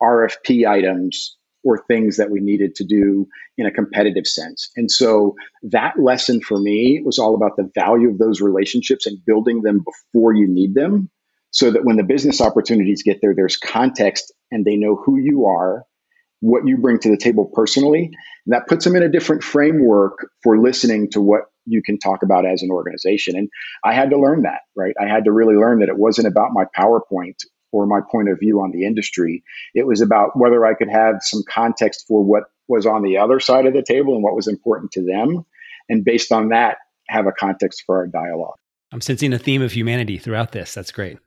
RFP 0.03 0.69
items 0.69 1.37
or 1.67 1.83
things 1.89 2.17
that 2.17 2.31
we 2.31 2.39
needed 2.41 2.77
to 2.77 2.85
do 2.85 3.27
in 3.59 3.67
a 3.67 3.73
competitive 3.73 4.27
sense. 4.27 4.71
And 4.77 4.89
so 4.89 5.35
that 5.65 5.99
lesson 5.99 6.41
for 6.41 6.59
me 6.61 7.03
was 7.05 7.19
all 7.19 7.35
about 7.35 7.57
the 7.57 7.69
value 7.75 8.09
of 8.09 8.19
those 8.19 8.41
relationships 8.41 9.05
and 9.05 9.19
building 9.27 9.63
them 9.63 9.85
before 9.85 10.33
you 10.33 10.47
need 10.49 10.75
them 10.75 11.11
so 11.51 11.73
that 11.73 11.85
when 11.85 11.97
the 11.97 12.05
business 12.05 12.41
opportunities 12.41 13.03
get 13.03 13.19
there, 13.21 13.35
there's 13.35 13.57
context 13.57 14.33
and 14.53 14.65
they 14.65 14.77
know 14.77 14.95
who 14.95 15.19
you 15.19 15.47
are, 15.47 15.85
what 16.41 16.67
you 16.69 16.77
bring 16.77 17.01
to 17.01 17.11
the 17.11 17.17
table 17.17 17.51
personally. 17.53 18.11
And 18.47 18.55
that 18.55 18.69
puts 18.69 18.85
them 18.85 18.95
in 18.95 19.03
a 19.03 19.09
different 19.09 19.43
framework 19.43 20.29
for 20.45 20.59
listening 20.59 21.11
to 21.11 21.21
what 21.21 21.43
you 21.65 21.83
can 21.83 21.99
talk 21.99 22.23
about 22.23 22.47
as 22.47 22.63
an 22.63 22.71
organization. 22.71 23.37
And 23.37 23.49
I 23.85 23.93
had 23.93 24.11
to 24.11 24.19
learn 24.19 24.43
that, 24.43 24.61
right? 24.77 24.95
I 25.01 25.09
had 25.09 25.25
to 25.25 25.33
really 25.33 25.57
learn 25.57 25.81
that 25.81 25.89
it 25.89 25.99
wasn't 25.99 26.29
about 26.29 26.51
my 26.53 26.65
PowerPoint 26.79 27.43
or 27.73 27.87
my 27.87 28.01
point 28.11 28.29
of 28.29 28.39
view 28.39 28.61
on 28.61 28.71
the 28.71 28.85
industry. 28.85 29.43
It 29.75 29.87
was 29.87 30.01
about 30.01 30.39
whether 30.39 30.65
I 30.65 30.75
could 30.75 30.91
have 30.91 31.17
some 31.21 31.43
context 31.49 32.05
for 32.09 32.23
what 32.23 32.45
was 32.69 32.87
on 32.87 33.03
the 33.03 33.19
other 33.19 33.41
side 33.41 33.67
of 33.67 33.75
the 33.75 33.83
table 33.83 34.15
and 34.15 34.23
what 34.23 34.35
was 34.35 34.49
important 34.49 34.93
to 34.93 35.05
them. 35.05 35.45
And 35.89 36.05
based 36.05 36.33
on 36.33 36.49
that, 36.49 36.79
have 37.09 37.27
a 37.27 37.33
context 37.33 37.85
for 37.87 37.99
our 37.99 38.07
dialogue. 38.07 38.57
I'm 38.93 39.01
sensing 39.01 39.33
a 39.33 39.39
theme 39.39 39.63
of 39.63 39.73
humanity 39.73 40.19
throughout 40.19 40.53
this. 40.53 40.75
That's 40.75 40.91
great. 40.91 41.19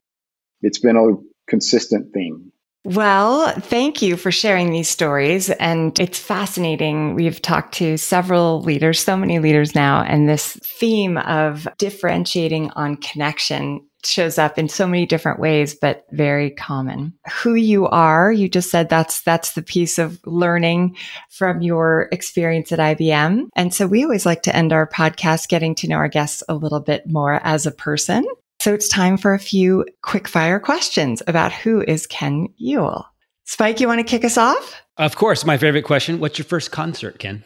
It's 0.62 0.80
been 0.80 0.98
a 0.98 1.16
consistent 1.50 2.14
theme. 2.14 2.52
Well, 2.86 3.52
thank 3.60 4.02
you 4.02 4.16
for 4.16 4.32
sharing 4.32 4.72
these 4.72 4.90
stories. 4.90 5.50
And 5.50 5.98
it's 6.00 6.18
fascinating. 6.18 7.14
We've 7.14 7.42
talked 7.42 7.74
to 7.76 7.98
several 7.98 8.62
leaders, 8.62 9.00
so 9.00 9.18
many 9.18 9.40
leaders 9.40 9.76
now, 9.76 10.02
and 10.04 10.28
this 10.30 10.54
theme 10.64 11.18
of 11.18 11.68
differentiating 11.78 12.72
on 12.72 12.96
connection 12.98 13.82
shows 14.06 14.38
up 14.38 14.58
in 14.58 14.70
so 14.70 14.88
many 14.88 15.06
different 15.06 15.40
ways, 15.40 15.76
but 15.76 16.06
very 16.12 16.52
common. 16.52 17.14
Who 17.42 17.56
you 17.56 17.88
are, 17.88 18.32
you 18.32 18.50
just 18.50 18.70
said 18.70 18.90
that's, 18.90 19.22
that's 19.22 19.54
the 19.54 19.62
piece 19.62 19.98
of 19.98 20.20
learning 20.26 20.96
from 21.30 21.62
your 21.62 22.10
experience 22.12 22.72
at 22.72 22.80
IBM. 22.80 23.48
And 23.56 23.74
so 23.74 23.88
we 23.88 24.04
always 24.04 24.26
like 24.26 24.44
to 24.44 24.56
end 24.56 24.74
our 24.74 24.88
podcast 24.88 25.50
getting 25.50 25.76
to 25.76 25.88
know 25.88 25.98
our 25.98 26.08
guests 26.08 26.44
a 26.48 26.56
little 26.56 26.80
bit 26.80 27.08
more 27.08 27.40
as 27.44 27.66
a 27.66 27.72
person. 27.72 28.26
So 28.62 28.74
it's 28.74 28.90
time 28.90 29.18
for 29.18 29.34
a 29.34 29.40
few 29.40 29.86
quick 30.02 30.28
fire 30.28 30.60
questions 30.60 31.24
about 31.28 31.54
who 31.54 31.82
is 31.82 32.06
Ken 32.08 32.50
Ewell. 32.58 33.06
Spike, 33.46 33.80
you 33.80 33.88
want 33.88 34.00
to 34.00 34.04
kick 34.04 34.26
us 34.26 34.38
off? 34.38 34.82
Of 34.98 35.16
course. 35.16 35.46
My 35.46 35.58
favorite 35.58 35.84
question 35.84 36.20
What's 36.20 36.38
your 36.38 36.46
first 36.46 36.72
concert, 36.72 37.20
Ken? 37.20 37.44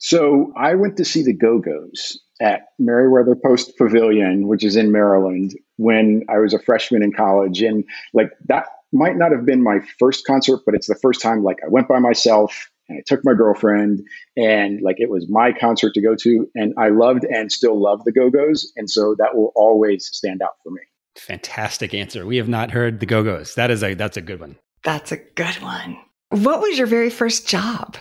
So 0.00 0.52
I 0.56 0.74
went 0.74 0.96
to 0.98 1.04
see 1.04 1.22
the 1.22 1.32
Go 1.32 1.60
Go's 1.60 2.20
at 2.40 2.62
Merriweather 2.78 3.36
Post 3.36 3.78
Pavilion, 3.78 4.48
which 4.48 4.64
is 4.64 4.76
in 4.76 4.92
Maryland, 4.92 5.54
when 5.76 6.22
I 6.28 6.38
was 6.38 6.54
a 6.54 6.58
freshman 6.58 7.02
in 7.02 7.12
college. 7.12 7.62
And 7.62 7.84
like 8.12 8.30
that 8.46 8.66
might 8.92 9.16
not 9.16 9.32
have 9.32 9.44
been 9.44 9.62
my 9.62 9.80
first 9.98 10.26
concert, 10.26 10.60
but 10.64 10.74
it's 10.74 10.86
the 10.86 10.98
first 11.02 11.20
time 11.20 11.42
like 11.42 11.58
I 11.64 11.68
went 11.68 11.88
by 11.88 11.98
myself 11.98 12.70
and 12.88 12.98
I 12.98 13.02
took 13.06 13.24
my 13.24 13.34
girlfriend 13.34 14.02
and 14.36 14.80
like 14.82 14.96
it 14.98 15.10
was 15.10 15.26
my 15.28 15.52
concert 15.52 15.94
to 15.94 16.02
go 16.02 16.14
to. 16.16 16.48
And 16.54 16.74
I 16.78 16.88
loved 16.88 17.24
and 17.24 17.50
still 17.50 17.80
love 17.80 18.04
the 18.04 18.12
Go 18.12 18.30
Go's. 18.30 18.72
And 18.76 18.90
so 18.90 19.14
that 19.18 19.34
will 19.34 19.52
always 19.56 20.08
stand 20.12 20.42
out 20.42 20.54
for 20.62 20.70
me. 20.70 20.80
Fantastic 21.16 21.94
answer. 21.94 22.26
We 22.26 22.36
have 22.36 22.48
not 22.48 22.70
heard 22.70 23.00
the 23.00 23.06
Go 23.06 23.22
Go's. 23.22 23.54
That 23.54 23.70
is 23.70 23.82
a 23.82 23.94
that's 23.94 24.16
a 24.16 24.20
good 24.20 24.40
one. 24.40 24.56
That's 24.84 25.12
a 25.12 25.16
good 25.16 25.60
one. 25.62 25.96
What 26.30 26.60
was 26.60 26.76
your 26.76 26.86
very 26.86 27.10
first 27.10 27.48
job? 27.48 27.96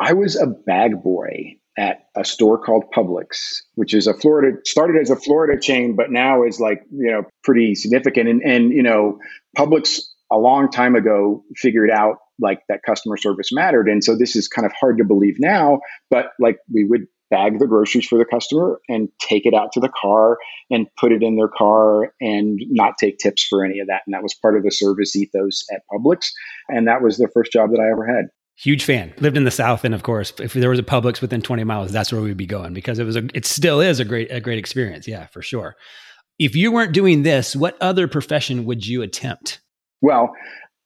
I 0.00 0.12
was 0.12 0.36
a 0.36 0.46
bag 0.46 1.02
boy 1.02 1.56
at 1.76 2.06
a 2.16 2.24
store 2.24 2.58
called 2.58 2.84
Publix, 2.94 3.62
which 3.74 3.94
is 3.94 4.06
a 4.06 4.14
Florida 4.14 4.58
started 4.64 5.00
as 5.00 5.10
a 5.10 5.16
Florida 5.16 5.60
chain, 5.60 5.96
but 5.96 6.10
now 6.10 6.44
is 6.44 6.60
like 6.60 6.82
you 6.90 7.10
know 7.10 7.22
pretty 7.42 7.74
significant. 7.74 8.28
And 8.28 8.42
and 8.42 8.72
you 8.72 8.82
know 8.82 9.18
Publix 9.56 10.00
a 10.30 10.38
long 10.38 10.70
time 10.70 10.94
ago 10.94 11.44
figured 11.56 11.90
out 11.90 12.16
like 12.40 12.60
that 12.68 12.80
customer 12.84 13.16
service 13.16 13.50
mattered, 13.52 13.88
and 13.88 14.02
so 14.02 14.16
this 14.16 14.36
is 14.36 14.48
kind 14.48 14.66
of 14.66 14.72
hard 14.72 14.98
to 14.98 15.04
believe 15.04 15.36
now, 15.38 15.80
but 16.10 16.26
like 16.38 16.58
we 16.72 16.84
would 16.84 17.06
bag 17.30 17.58
the 17.58 17.66
groceries 17.66 18.06
for 18.06 18.18
the 18.18 18.24
customer 18.24 18.80
and 18.88 19.08
take 19.20 19.46
it 19.46 19.54
out 19.54 19.72
to 19.72 19.80
the 19.80 19.90
car 20.00 20.38
and 20.70 20.86
put 20.96 21.10
it 21.10 21.22
in 21.22 21.36
their 21.36 21.48
car 21.48 22.12
and 22.20 22.60
not 22.70 22.94
take 22.98 23.18
tips 23.18 23.44
for 23.44 23.64
any 23.64 23.80
of 23.80 23.88
that. 23.88 24.02
And 24.06 24.14
that 24.14 24.22
was 24.22 24.34
part 24.34 24.56
of 24.56 24.62
the 24.62 24.70
service 24.70 25.16
ethos 25.16 25.64
at 25.72 25.82
Publix. 25.92 26.28
And 26.68 26.86
that 26.86 27.02
was 27.02 27.16
the 27.16 27.28
first 27.32 27.50
job 27.50 27.70
that 27.70 27.80
I 27.80 27.90
ever 27.90 28.06
had. 28.06 28.26
Huge 28.56 28.84
fan. 28.84 29.12
Lived 29.18 29.36
in 29.36 29.44
the 29.44 29.50
South, 29.50 29.84
and 29.84 29.94
of 29.94 30.04
course, 30.04 30.32
if 30.40 30.52
there 30.52 30.70
was 30.70 30.78
a 30.78 30.84
Publix 30.84 31.20
within 31.20 31.42
20 31.42 31.64
miles, 31.64 31.90
that's 31.90 32.12
where 32.12 32.22
we'd 32.22 32.36
be 32.36 32.46
going 32.46 32.72
because 32.72 32.98
it 33.00 33.04
was 33.04 33.16
a. 33.16 33.24
It 33.34 33.46
still 33.46 33.80
is 33.80 33.98
a 33.98 34.04
great, 34.04 34.30
a 34.30 34.40
great 34.40 34.58
experience. 34.58 35.08
Yeah, 35.08 35.26
for 35.26 35.42
sure. 35.42 35.76
If 36.38 36.54
you 36.54 36.70
weren't 36.70 36.92
doing 36.92 37.22
this, 37.22 37.56
what 37.56 37.76
other 37.80 38.06
profession 38.06 38.64
would 38.64 38.86
you 38.86 39.02
attempt? 39.02 39.60
Well, 40.02 40.32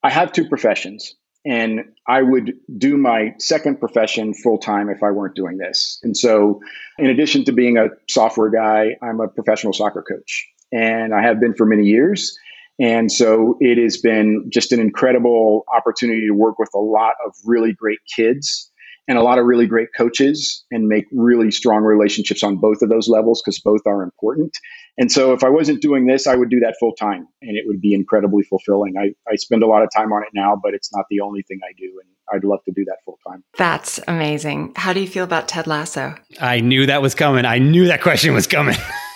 I 0.03 0.11
have 0.11 0.33
two 0.33 0.49
professions, 0.49 1.15
and 1.45 1.81
I 2.07 2.23
would 2.23 2.55
do 2.79 2.97
my 2.97 3.35
second 3.39 3.81
profession 3.81 4.33
full 4.33 4.59
time 4.59 4.89
if 4.89 5.03
I 5.03 5.11
weren't 5.11 5.35
doing 5.35 5.59
this. 5.59 5.99
And 6.03 6.17
so, 6.17 6.61
in 6.99 7.07
addition 7.07 7.45
to 7.45 7.53
being 7.53 7.77
a 7.77 7.89
software 8.09 8.51
guy, 8.51 8.97
I'm 9.03 9.21
a 9.21 9.29
professional 9.29 9.75
soccer 9.75 10.03
coach, 10.03 10.47
and 10.73 11.15
I 11.15 11.23
have 11.23 11.39
been 11.39 11.55
for 11.55 11.67
many 11.67 11.85
years. 11.85 12.39
And 12.79 13.11
so 13.11 13.57
it 13.61 13.83
has 13.83 13.97
been 13.97 14.49
just 14.53 14.73
an 14.73 14.81
incredible 14.81 15.64
opportunity 15.75 16.27
to 16.27 16.33
work 16.33 16.59
with 16.59 16.71
a 16.75 16.79
lot 16.79 17.14
of 17.27 17.35
really 17.45 17.73
great 17.73 17.99
kids 18.14 18.71
and 19.09 19.17
a 19.17 19.23
lot 19.23 19.38
of 19.38 19.47
really 19.47 19.67
great 19.67 19.88
coaches 19.97 20.64
and 20.71 20.87
make 20.87 21.07
really 21.11 21.51
strong 21.51 21.83
relationships 21.83 22.43
on 22.43 22.57
both 22.57 22.83
of 22.83 22.91
those 22.91 23.09
levels 23.09 23.43
because 23.43 23.59
both 23.59 23.81
are 23.87 24.03
important. 24.03 24.53
And 24.99 25.11
so 25.11 25.33
if 25.33 25.43
I 25.43 25.49
wasn't 25.49 25.81
doing 25.81 26.07
this, 26.07 26.27
I 26.27 26.37
would 26.37 26.51
do 26.51 26.61
that 26.61 26.75
full 26.79 26.93
time 26.93 27.27
and 27.41 27.57
it 27.57 27.64
would 27.67 27.81
be 27.81 27.95
incredibly 27.95 28.43
fulfilling. 28.43 28.95
I, 28.99 29.14
I 29.31 29.37
spend 29.37 29.62
a 29.62 29.67
lot 29.67 29.83
of 29.83 29.88
time 29.97 30.12
on 30.12 30.23
it 30.23 30.29
now, 30.35 30.61
but 30.62 30.75
it's 30.75 30.95
not 30.95 31.07
the 31.11 31.21
only 31.21 31.43
thing 31.43 31.59
I 31.64 31.73
do. 31.79 32.01
And 32.03 32.11
I'd 32.33 32.45
love 32.45 32.61
to 32.67 32.73
do 32.73 32.85
that 32.85 32.99
full 33.05 33.19
time. 33.27 33.43
That's 33.57 33.99
amazing. 34.07 34.75
How 34.77 34.93
do 34.93 35.01
you 35.01 35.09
feel 35.09 35.25
about 35.25 35.49
Ted 35.49 35.67
Lasso? 35.67 36.14
I 36.41 36.61
knew 36.61 36.87
that 36.87 37.01
was 37.01 37.14
coming. 37.14 37.47
I 37.47 37.59
knew 37.59 37.87
that 37.87 38.03
question 38.03 38.35
was 38.35 38.47
coming. 38.47 38.77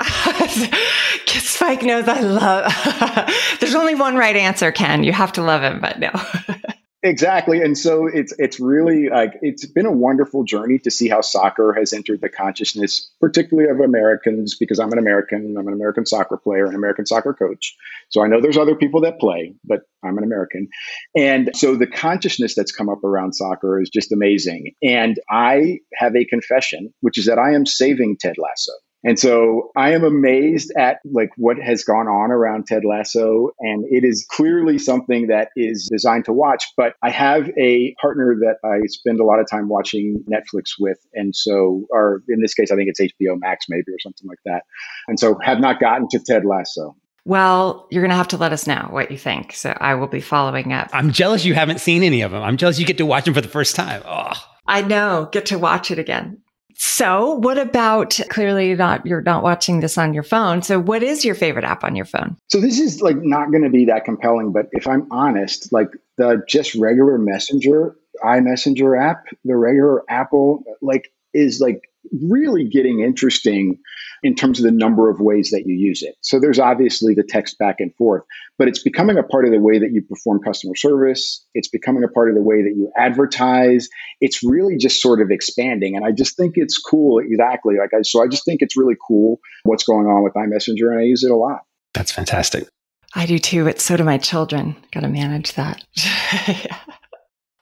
Spike 1.26 1.82
knows 1.82 2.08
I 2.08 2.20
love. 2.20 3.30
There's 3.60 3.74
only 3.74 3.94
one 3.94 4.16
right 4.16 4.36
answer, 4.36 4.72
Ken. 4.72 5.04
You 5.04 5.12
have 5.12 5.32
to 5.32 5.42
love 5.42 5.62
him, 5.62 5.80
but 5.80 6.00
no. 6.00 6.10
exactly, 7.02 7.62
and 7.62 7.78
so 7.78 8.06
it's 8.06 8.34
it's 8.38 8.58
really 8.58 9.08
like 9.08 9.34
it's 9.40 9.64
been 9.66 9.86
a 9.86 9.92
wonderful 9.92 10.42
journey 10.44 10.80
to 10.80 10.90
see 10.90 11.08
how 11.08 11.20
soccer 11.20 11.72
has 11.72 11.92
entered 11.92 12.20
the 12.20 12.28
consciousness, 12.28 13.10
particularly 13.20 13.70
of 13.70 13.80
Americans, 13.80 14.56
because 14.58 14.80
I'm 14.80 14.92
an 14.92 14.98
American. 14.98 15.54
I'm 15.56 15.68
an 15.68 15.74
American 15.74 16.06
soccer 16.06 16.36
player, 16.36 16.66
an 16.66 16.74
American 16.74 17.06
soccer 17.06 17.32
coach. 17.32 17.76
So 18.08 18.22
I 18.22 18.26
know 18.26 18.40
there's 18.40 18.58
other 18.58 18.74
people 18.74 19.02
that 19.02 19.20
play, 19.20 19.54
but 19.64 19.82
I'm 20.04 20.18
an 20.18 20.24
American, 20.24 20.68
and 21.16 21.50
so 21.54 21.76
the 21.76 21.86
consciousness 21.86 22.56
that's 22.56 22.72
come 22.72 22.88
up 22.88 23.04
around 23.04 23.34
soccer 23.34 23.80
is 23.80 23.90
just 23.90 24.10
amazing. 24.10 24.72
And 24.82 25.20
I 25.30 25.78
have 25.94 26.16
a 26.16 26.24
confession, 26.24 26.92
which 27.00 27.16
is 27.16 27.26
that 27.26 27.38
I 27.38 27.54
am 27.54 27.64
saving 27.64 28.16
Ted 28.20 28.36
Lasso. 28.38 28.72
And 29.04 29.18
so 29.18 29.70
I 29.76 29.92
am 29.92 30.02
amazed 30.02 30.72
at 30.78 30.98
like 31.04 31.28
what 31.36 31.58
has 31.58 31.84
gone 31.84 32.08
on 32.08 32.30
around 32.30 32.66
Ted 32.66 32.84
Lasso. 32.84 33.50
And 33.60 33.84
it 33.90 34.02
is 34.02 34.26
clearly 34.30 34.78
something 34.78 35.26
that 35.26 35.50
is 35.56 35.88
designed 35.92 36.24
to 36.24 36.32
watch. 36.32 36.64
But 36.76 36.94
I 37.02 37.10
have 37.10 37.50
a 37.58 37.94
partner 38.00 38.34
that 38.40 38.56
I 38.66 38.86
spend 38.86 39.20
a 39.20 39.24
lot 39.24 39.40
of 39.40 39.46
time 39.48 39.68
watching 39.68 40.24
Netflix 40.32 40.70
with. 40.78 40.98
And 41.12 41.36
so, 41.36 41.86
or 41.90 42.22
in 42.28 42.40
this 42.40 42.54
case, 42.54 42.72
I 42.72 42.76
think 42.76 42.88
it's 42.88 43.00
HBO 43.00 43.38
Max 43.38 43.66
maybe 43.68 43.92
or 43.92 44.00
something 44.00 44.26
like 44.26 44.40
that. 44.46 44.62
And 45.06 45.20
so 45.20 45.38
have 45.42 45.60
not 45.60 45.80
gotten 45.80 46.08
to 46.08 46.18
Ted 46.18 46.44
Lasso. 46.46 46.96
Well, 47.26 47.86
you're 47.90 48.02
going 48.02 48.10
to 48.10 48.16
have 48.16 48.28
to 48.28 48.36
let 48.36 48.52
us 48.52 48.66
know 48.66 48.88
what 48.90 49.10
you 49.10 49.18
think. 49.18 49.54
So 49.54 49.76
I 49.80 49.94
will 49.94 50.06
be 50.06 50.20
following 50.20 50.72
up. 50.72 50.90
I'm 50.92 51.10
jealous 51.10 51.44
you 51.44 51.54
haven't 51.54 51.80
seen 51.80 52.02
any 52.02 52.22
of 52.22 52.32
them. 52.32 52.42
I'm 52.42 52.56
jealous 52.56 52.78
you 52.78 52.86
get 52.86 52.98
to 52.98 53.06
watch 53.06 53.24
them 53.24 53.34
for 53.34 53.40
the 53.40 53.48
first 53.48 53.76
time. 53.76 54.02
Oh. 54.06 54.32
I 54.66 54.82
know. 54.82 55.28
Get 55.30 55.46
to 55.46 55.58
watch 55.58 55.90
it 55.90 55.98
again. 55.98 56.40
So 56.76 57.34
what 57.34 57.58
about 57.58 58.20
clearly 58.30 58.74
not, 58.74 59.06
you're 59.06 59.22
not 59.22 59.42
watching 59.42 59.80
this 59.80 59.98
on 59.98 60.14
your 60.14 60.22
phone. 60.22 60.62
So 60.62 60.78
what 60.78 61.02
is 61.02 61.24
your 61.24 61.34
favorite 61.34 61.64
app 61.64 61.84
on 61.84 61.96
your 61.96 62.04
phone? 62.04 62.36
So 62.50 62.60
this 62.60 62.78
is 62.78 63.00
like 63.00 63.16
not 63.16 63.50
going 63.50 63.62
to 63.62 63.70
be 63.70 63.84
that 63.86 64.04
compelling, 64.04 64.52
but 64.52 64.68
if 64.72 64.86
I'm 64.86 65.06
honest, 65.10 65.72
like 65.72 65.88
the 66.18 66.42
just 66.48 66.74
regular 66.74 67.18
messenger, 67.18 67.96
iMessenger 68.22 69.00
app, 69.00 69.26
the 69.44 69.56
regular 69.56 70.02
Apple, 70.10 70.64
like 70.82 71.10
is 71.32 71.60
like 71.60 71.82
really 72.28 72.64
getting 72.64 73.00
interesting 73.00 73.78
in 74.22 74.34
terms 74.34 74.58
of 74.58 74.64
the 74.64 74.70
number 74.70 75.10
of 75.10 75.20
ways 75.20 75.50
that 75.50 75.64
you 75.66 75.74
use 75.74 76.02
it. 76.02 76.14
So 76.22 76.40
there's 76.40 76.58
obviously 76.58 77.14
the 77.14 77.22
text 77.22 77.58
back 77.58 77.76
and 77.78 77.94
forth, 77.96 78.22
but 78.58 78.68
it's 78.68 78.82
becoming 78.82 79.18
a 79.18 79.22
part 79.22 79.44
of 79.44 79.52
the 79.52 79.60
way 79.60 79.78
that 79.78 79.92
you 79.92 80.02
perform 80.02 80.40
customer 80.42 80.74
service. 80.74 81.44
It's 81.54 81.68
becoming 81.68 82.04
a 82.04 82.08
part 82.08 82.28
of 82.28 82.34
the 82.34 82.42
way 82.42 82.62
that 82.62 82.74
you 82.76 82.90
advertise. 82.96 83.88
It's 84.20 84.42
really 84.42 84.76
just 84.76 85.00
sort 85.00 85.20
of 85.20 85.30
expanding. 85.30 85.96
And 85.96 86.04
I 86.04 86.12
just 86.12 86.36
think 86.36 86.54
it's 86.56 86.78
cool. 86.78 87.18
Exactly. 87.18 87.76
Like 87.78 87.92
I, 87.92 88.02
so 88.02 88.22
I 88.22 88.28
just 88.28 88.44
think 88.44 88.62
it's 88.62 88.76
really 88.76 88.96
cool 89.06 89.40
what's 89.64 89.84
going 89.84 90.06
on 90.06 90.22
with 90.22 90.34
iMessenger 90.34 90.90
and 90.90 91.00
I 91.00 91.04
use 91.04 91.22
it 91.22 91.30
a 91.30 91.36
lot. 91.36 91.60
That's 91.92 92.12
fantastic. 92.12 92.68
I 93.14 93.26
do 93.26 93.38
too. 93.38 93.64
But 93.64 93.80
so 93.80 93.96
do 93.96 94.04
my 94.04 94.18
children. 94.18 94.76
Got 94.92 95.00
to 95.00 95.08
manage 95.08 95.52
that. 95.54 95.84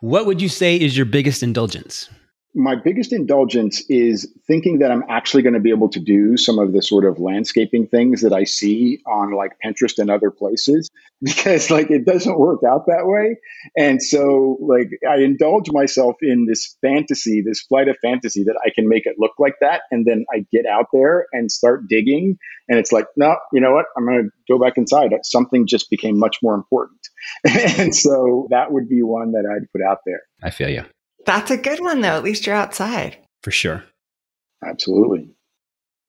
What 0.03 0.27
would 0.27 0.43
you 0.43 0.49
say 0.49 0.75
is 0.75 0.97
your 0.97 1.07
biggest 1.07 1.45
indulgence? 1.45 2.11
My 2.55 2.75
biggest 2.75 3.13
indulgence 3.13 3.83
is 3.89 4.31
thinking 4.47 4.79
that 4.81 4.91
I'm 4.91 5.05
actually 5.09 5.43
going 5.43 5.55
to 5.55 5.61
be 5.61 5.71
able 5.71 5.89
to 5.89 6.01
do 6.01 6.37
some 6.37 6.59
of 6.59 6.73
the 6.73 6.83
sort 6.83 7.05
of 7.05 7.19
landscaping 7.19 7.87
things 7.87 8.21
that 8.21 8.33
I 8.33 8.45
see 8.45 9.01
on 9.07 9.33
like 9.33 9.53
Pinterest 9.65 9.99
and 9.99 10.11
other 10.11 10.31
places 10.31 10.91
because 11.23 11.71
like 11.71 11.91
it 11.91 12.05
doesn't 12.05 12.39
work 12.39 12.61
out 12.69 12.87
that 12.87 13.05
way. 13.07 13.37
And 13.77 14.03
so 14.03 14.59
like 14.61 14.91
I 15.09 15.19
indulge 15.19 15.71
myself 15.71 16.17
in 16.21 16.47
this 16.47 16.77
fantasy, 16.83 17.43
this 17.43 17.63
flight 17.63 17.89
of 17.89 17.97
fantasy 18.03 18.45
that 18.45 18.61
I 18.67 18.71
can 18.71 18.89
make 18.89 19.07
it 19.07 19.17
look 19.19 19.33
like 19.39 19.55
that. 19.61 19.83
And 19.91 20.05
then 20.05 20.27
I 20.35 20.45
get 20.53 20.67
out 20.67 20.87
there 20.93 21.27
and 21.33 21.51
start 21.51 21.89
digging. 21.89 22.37
And 22.69 22.79
it's 22.79 22.93
like, 22.93 23.07
no, 23.17 23.37
you 23.53 23.61
know 23.61 23.73
what? 23.73 23.87
I'm 23.97 24.05
going 24.05 24.25
to 24.25 24.53
go 24.53 24.59
back 24.59 24.75
inside. 24.77 25.13
Something 25.23 25.67
just 25.67 25.89
became 25.89 26.19
much 26.19 26.37
more 26.43 26.55
important. 26.55 27.01
and 27.79 27.95
so 27.95 28.47
that 28.51 28.73
would 28.73 28.89
be 28.89 29.03
one 29.03 29.33
that 29.33 29.45
I'd 29.51 29.71
put 29.73 29.83
out 29.83 29.99
there. 30.05 30.21
I 30.43 30.51
feel 30.51 30.69
you. 30.69 30.85
That's 31.25 31.51
a 31.51 31.57
good 31.57 31.81
one, 31.81 32.01
though. 32.01 32.17
At 32.17 32.25
least 32.25 32.47
you're 32.47 32.57
outside. 32.57 33.17
For 33.43 33.51
sure. 33.51 33.85
Absolutely. 34.65 35.29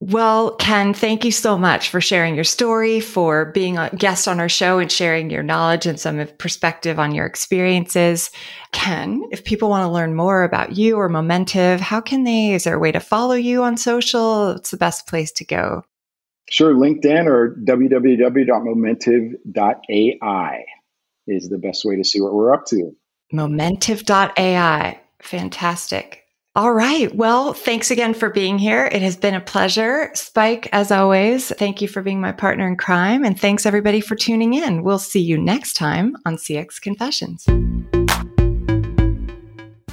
Well, 0.00 0.56
Ken, 0.56 0.92
thank 0.92 1.24
you 1.24 1.30
so 1.30 1.56
much 1.56 1.88
for 1.88 2.00
sharing 2.00 2.34
your 2.34 2.42
story, 2.44 3.00
for 3.00 3.46
being 3.46 3.78
a 3.78 3.88
guest 3.96 4.28
on 4.28 4.38
our 4.38 4.50
show 4.50 4.78
and 4.78 4.92
sharing 4.92 5.30
your 5.30 5.42
knowledge 5.42 5.86
and 5.86 5.98
some 5.98 6.26
perspective 6.38 6.98
on 6.98 7.14
your 7.14 7.24
experiences. 7.24 8.30
Ken, 8.72 9.22
if 9.30 9.44
people 9.44 9.70
want 9.70 9.86
to 9.86 9.92
learn 9.92 10.14
more 10.14 10.42
about 10.42 10.76
you 10.76 10.96
or 10.96 11.08
Momentive, 11.08 11.80
how 11.80 12.02
can 12.02 12.24
they? 12.24 12.52
Is 12.52 12.64
there 12.64 12.74
a 12.74 12.78
way 12.78 12.92
to 12.92 13.00
follow 13.00 13.34
you 13.34 13.62
on 13.62 13.78
social? 13.78 14.50
It's 14.50 14.72
the 14.72 14.76
best 14.76 15.06
place 15.06 15.32
to 15.32 15.44
go. 15.44 15.84
Sure, 16.50 16.74
LinkedIn 16.74 17.26
or 17.26 17.56
www.momentive.ai 17.66 20.64
is 21.26 21.48
the 21.48 21.56
best 21.56 21.86
way 21.86 21.96
to 21.96 22.04
see 22.04 22.20
what 22.20 22.34
we're 22.34 22.52
up 22.52 22.66
to. 22.66 22.94
Momentive.ai. 23.32 25.00
Fantastic. 25.24 26.20
All 26.56 26.72
right. 26.72 27.12
Well, 27.12 27.52
thanks 27.52 27.90
again 27.90 28.14
for 28.14 28.30
being 28.30 28.58
here. 28.58 28.88
It 28.92 29.02
has 29.02 29.16
been 29.16 29.34
a 29.34 29.40
pleasure. 29.40 30.10
Spike, 30.14 30.68
as 30.72 30.92
always, 30.92 31.48
thank 31.56 31.82
you 31.82 31.88
for 31.88 32.00
being 32.00 32.20
my 32.20 32.30
partner 32.30 32.68
in 32.68 32.76
crime. 32.76 33.24
And 33.24 33.40
thanks 33.40 33.66
everybody 33.66 34.00
for 34.00 34.14
tuning 34.14 34.54
in. 34.54 34.84
We'll 34.84 35.00
see 35.00 35.20
you 35.20 35.36
next 35.36 35.72
time 35.72 36.14
on 36.24 36.36
CX 36.36 36.80
Confessions. 36.80 37.44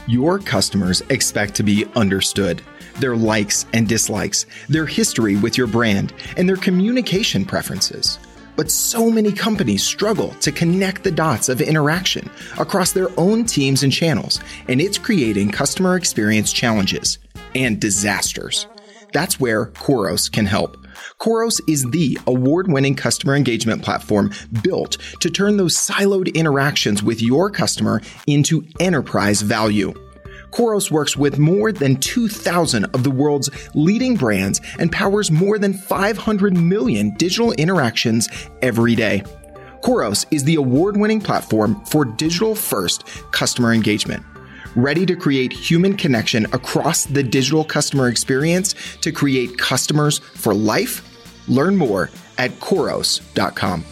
Your 0.08 0.38
customers 0.38 1.02
expect 1.10 1.56
to 1.56 1.64
be 1.64 1.86
understood. 1.96 2.62
Their 3.00 3.16
likes 3.16 3.66
and 3.74 3.88
dislikes, 3.88 4.46
their 4.70 4.86
history 4.86 5.38
with 5.38 5.58
your 5.58 5.68
brand, 5.68 6.14
and 6.38 6.48
their 6.48 6.58
communication 6.58 7.44
preferences. 7.46 8.20
But 8.56 8.70
so 8.72 9.10
many 9.10 9.32
companies 9.32 9.84
struggle 9.84 10.30
to 10.42 10.52
connect 10.52 11.04
the 11.04 11.12
dots 11.12 11.50
of 11.50 11.62
interaction 11.62 12.30
across 12.60 12.92
their 12.92 13.10
own 13.18 13.46
teams 13.46 13.84
and 13.84 13.92
channels, 13.92 14.40
and 14.68 14.82
it's 14.82 14.98
creating 14.98 15.52
customer 15.52 15.96
experience 15.96 16.52
challenges 16.52 17.18
and 17.56 17.80
disasters. 17.80 18.68
That's 19.14 19.40
where 19.40 19.68
Khoros 19.68 20.32
can 20.32 20.46
help. 20.46 20.78
Khoros 21.20 21.60
is 21.68 21.84
the 21.92 22.18
award 22.28 22.72
winning 22.72 22.96
customer 22.96 23.36
engagement 23.36 23.84
platform 23.84 24.32
built 24.64 24.98
to 25.20 25.30
turn 25.30 25.58
those 25.58 25.76
siloed 25.76 26.34
interactions 26.34 27.04
with 27.04 27.22
your 27.22 27.50
customer 27.50 28.02
into 28.28 28.66
enterprise 28.80 29.42
value. 29.42 29.94
Khoros 30.52 30.92
works 30.92 31.16
with 31.16 31.40
more 31.40 31.72
than 31.72 31.96
2,000 31.96 32.86
of 32.86 33.04
the 33.04 33.12
world's 33.12 33.50
leading 33.74 34.16
brands 34.16 34.62
and 34.80 34.92
powers 34.92 35.32
more 35.32 35.58
than 35.58 35.74
500 35.74 36.58
million 36.58 37.12
digital 37.16 37.54
interactions 37.54 38.28
every 38.62 38.96
day. 38.96 39.24
Khoros 39.82 40.26
is 40.30 40.44
the 40.44 40.56
award 40.56 40.98
winning 40.98 41.22
platform 41.22 41.84
for 41.86 42.06
digital 42.06 42.54
first 42.54 43.08
customer 43.32 43.74
engagement. 43.74 44.24
Ready 44.76 45.06
to 45.06 45.16
create 45.16 45.52
human 45.52 45.98
connection 45.98 46.46
across 46.54 47.06
the 47.06 47.24
digital 47.24 47.64
customer 47.64 48.08
experience 48.08 48.76
to 49.02 49.12
create 49.12 49.58
customers 49.58 50.20
for 50.20 50.54
life? 50.54 51.08
Learn 51.48 51.76
more 51.76 52.10
at 52.38 52.52
Khoros.com. 52.60 53.84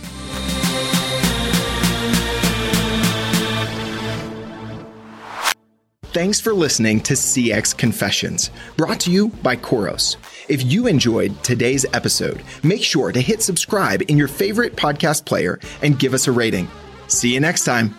Thanks 6.12 6.42
for 6.42 6.56
listening 6.56 7.02
to 7.02 7.14
CX 7.14 7.78
Confessions, 7.78 8.50
brought 8.76 9.00
to 9.02 9.12
you 9.12 9.30
by 9.44 9.56
Khoros. 9.56 10.16
If 10.48 10.64
you 10.66 10.88
enjoyed 10.88 11.44
today's 11.44 11.86
episode, 11.94 12.42
make 12.64 12.84
sure 12.84 13.12
to 13.12 13.22
hit 13.22 13.44
subscribe 13.44 14.02
in 14.10 14.18
your 14.18 14.28
favorite 14.28 14.76
podcast 14.76 15.26
player 15.26 15.60
and 15.84 16.00
give 16.00 16.16
us 16.16 16.28
a 16.28 16.32
rating. 16.32 16.68
See 17.06 17.36
you 17.36 17.40
next 17.40 17.64
time. 17.64 17.94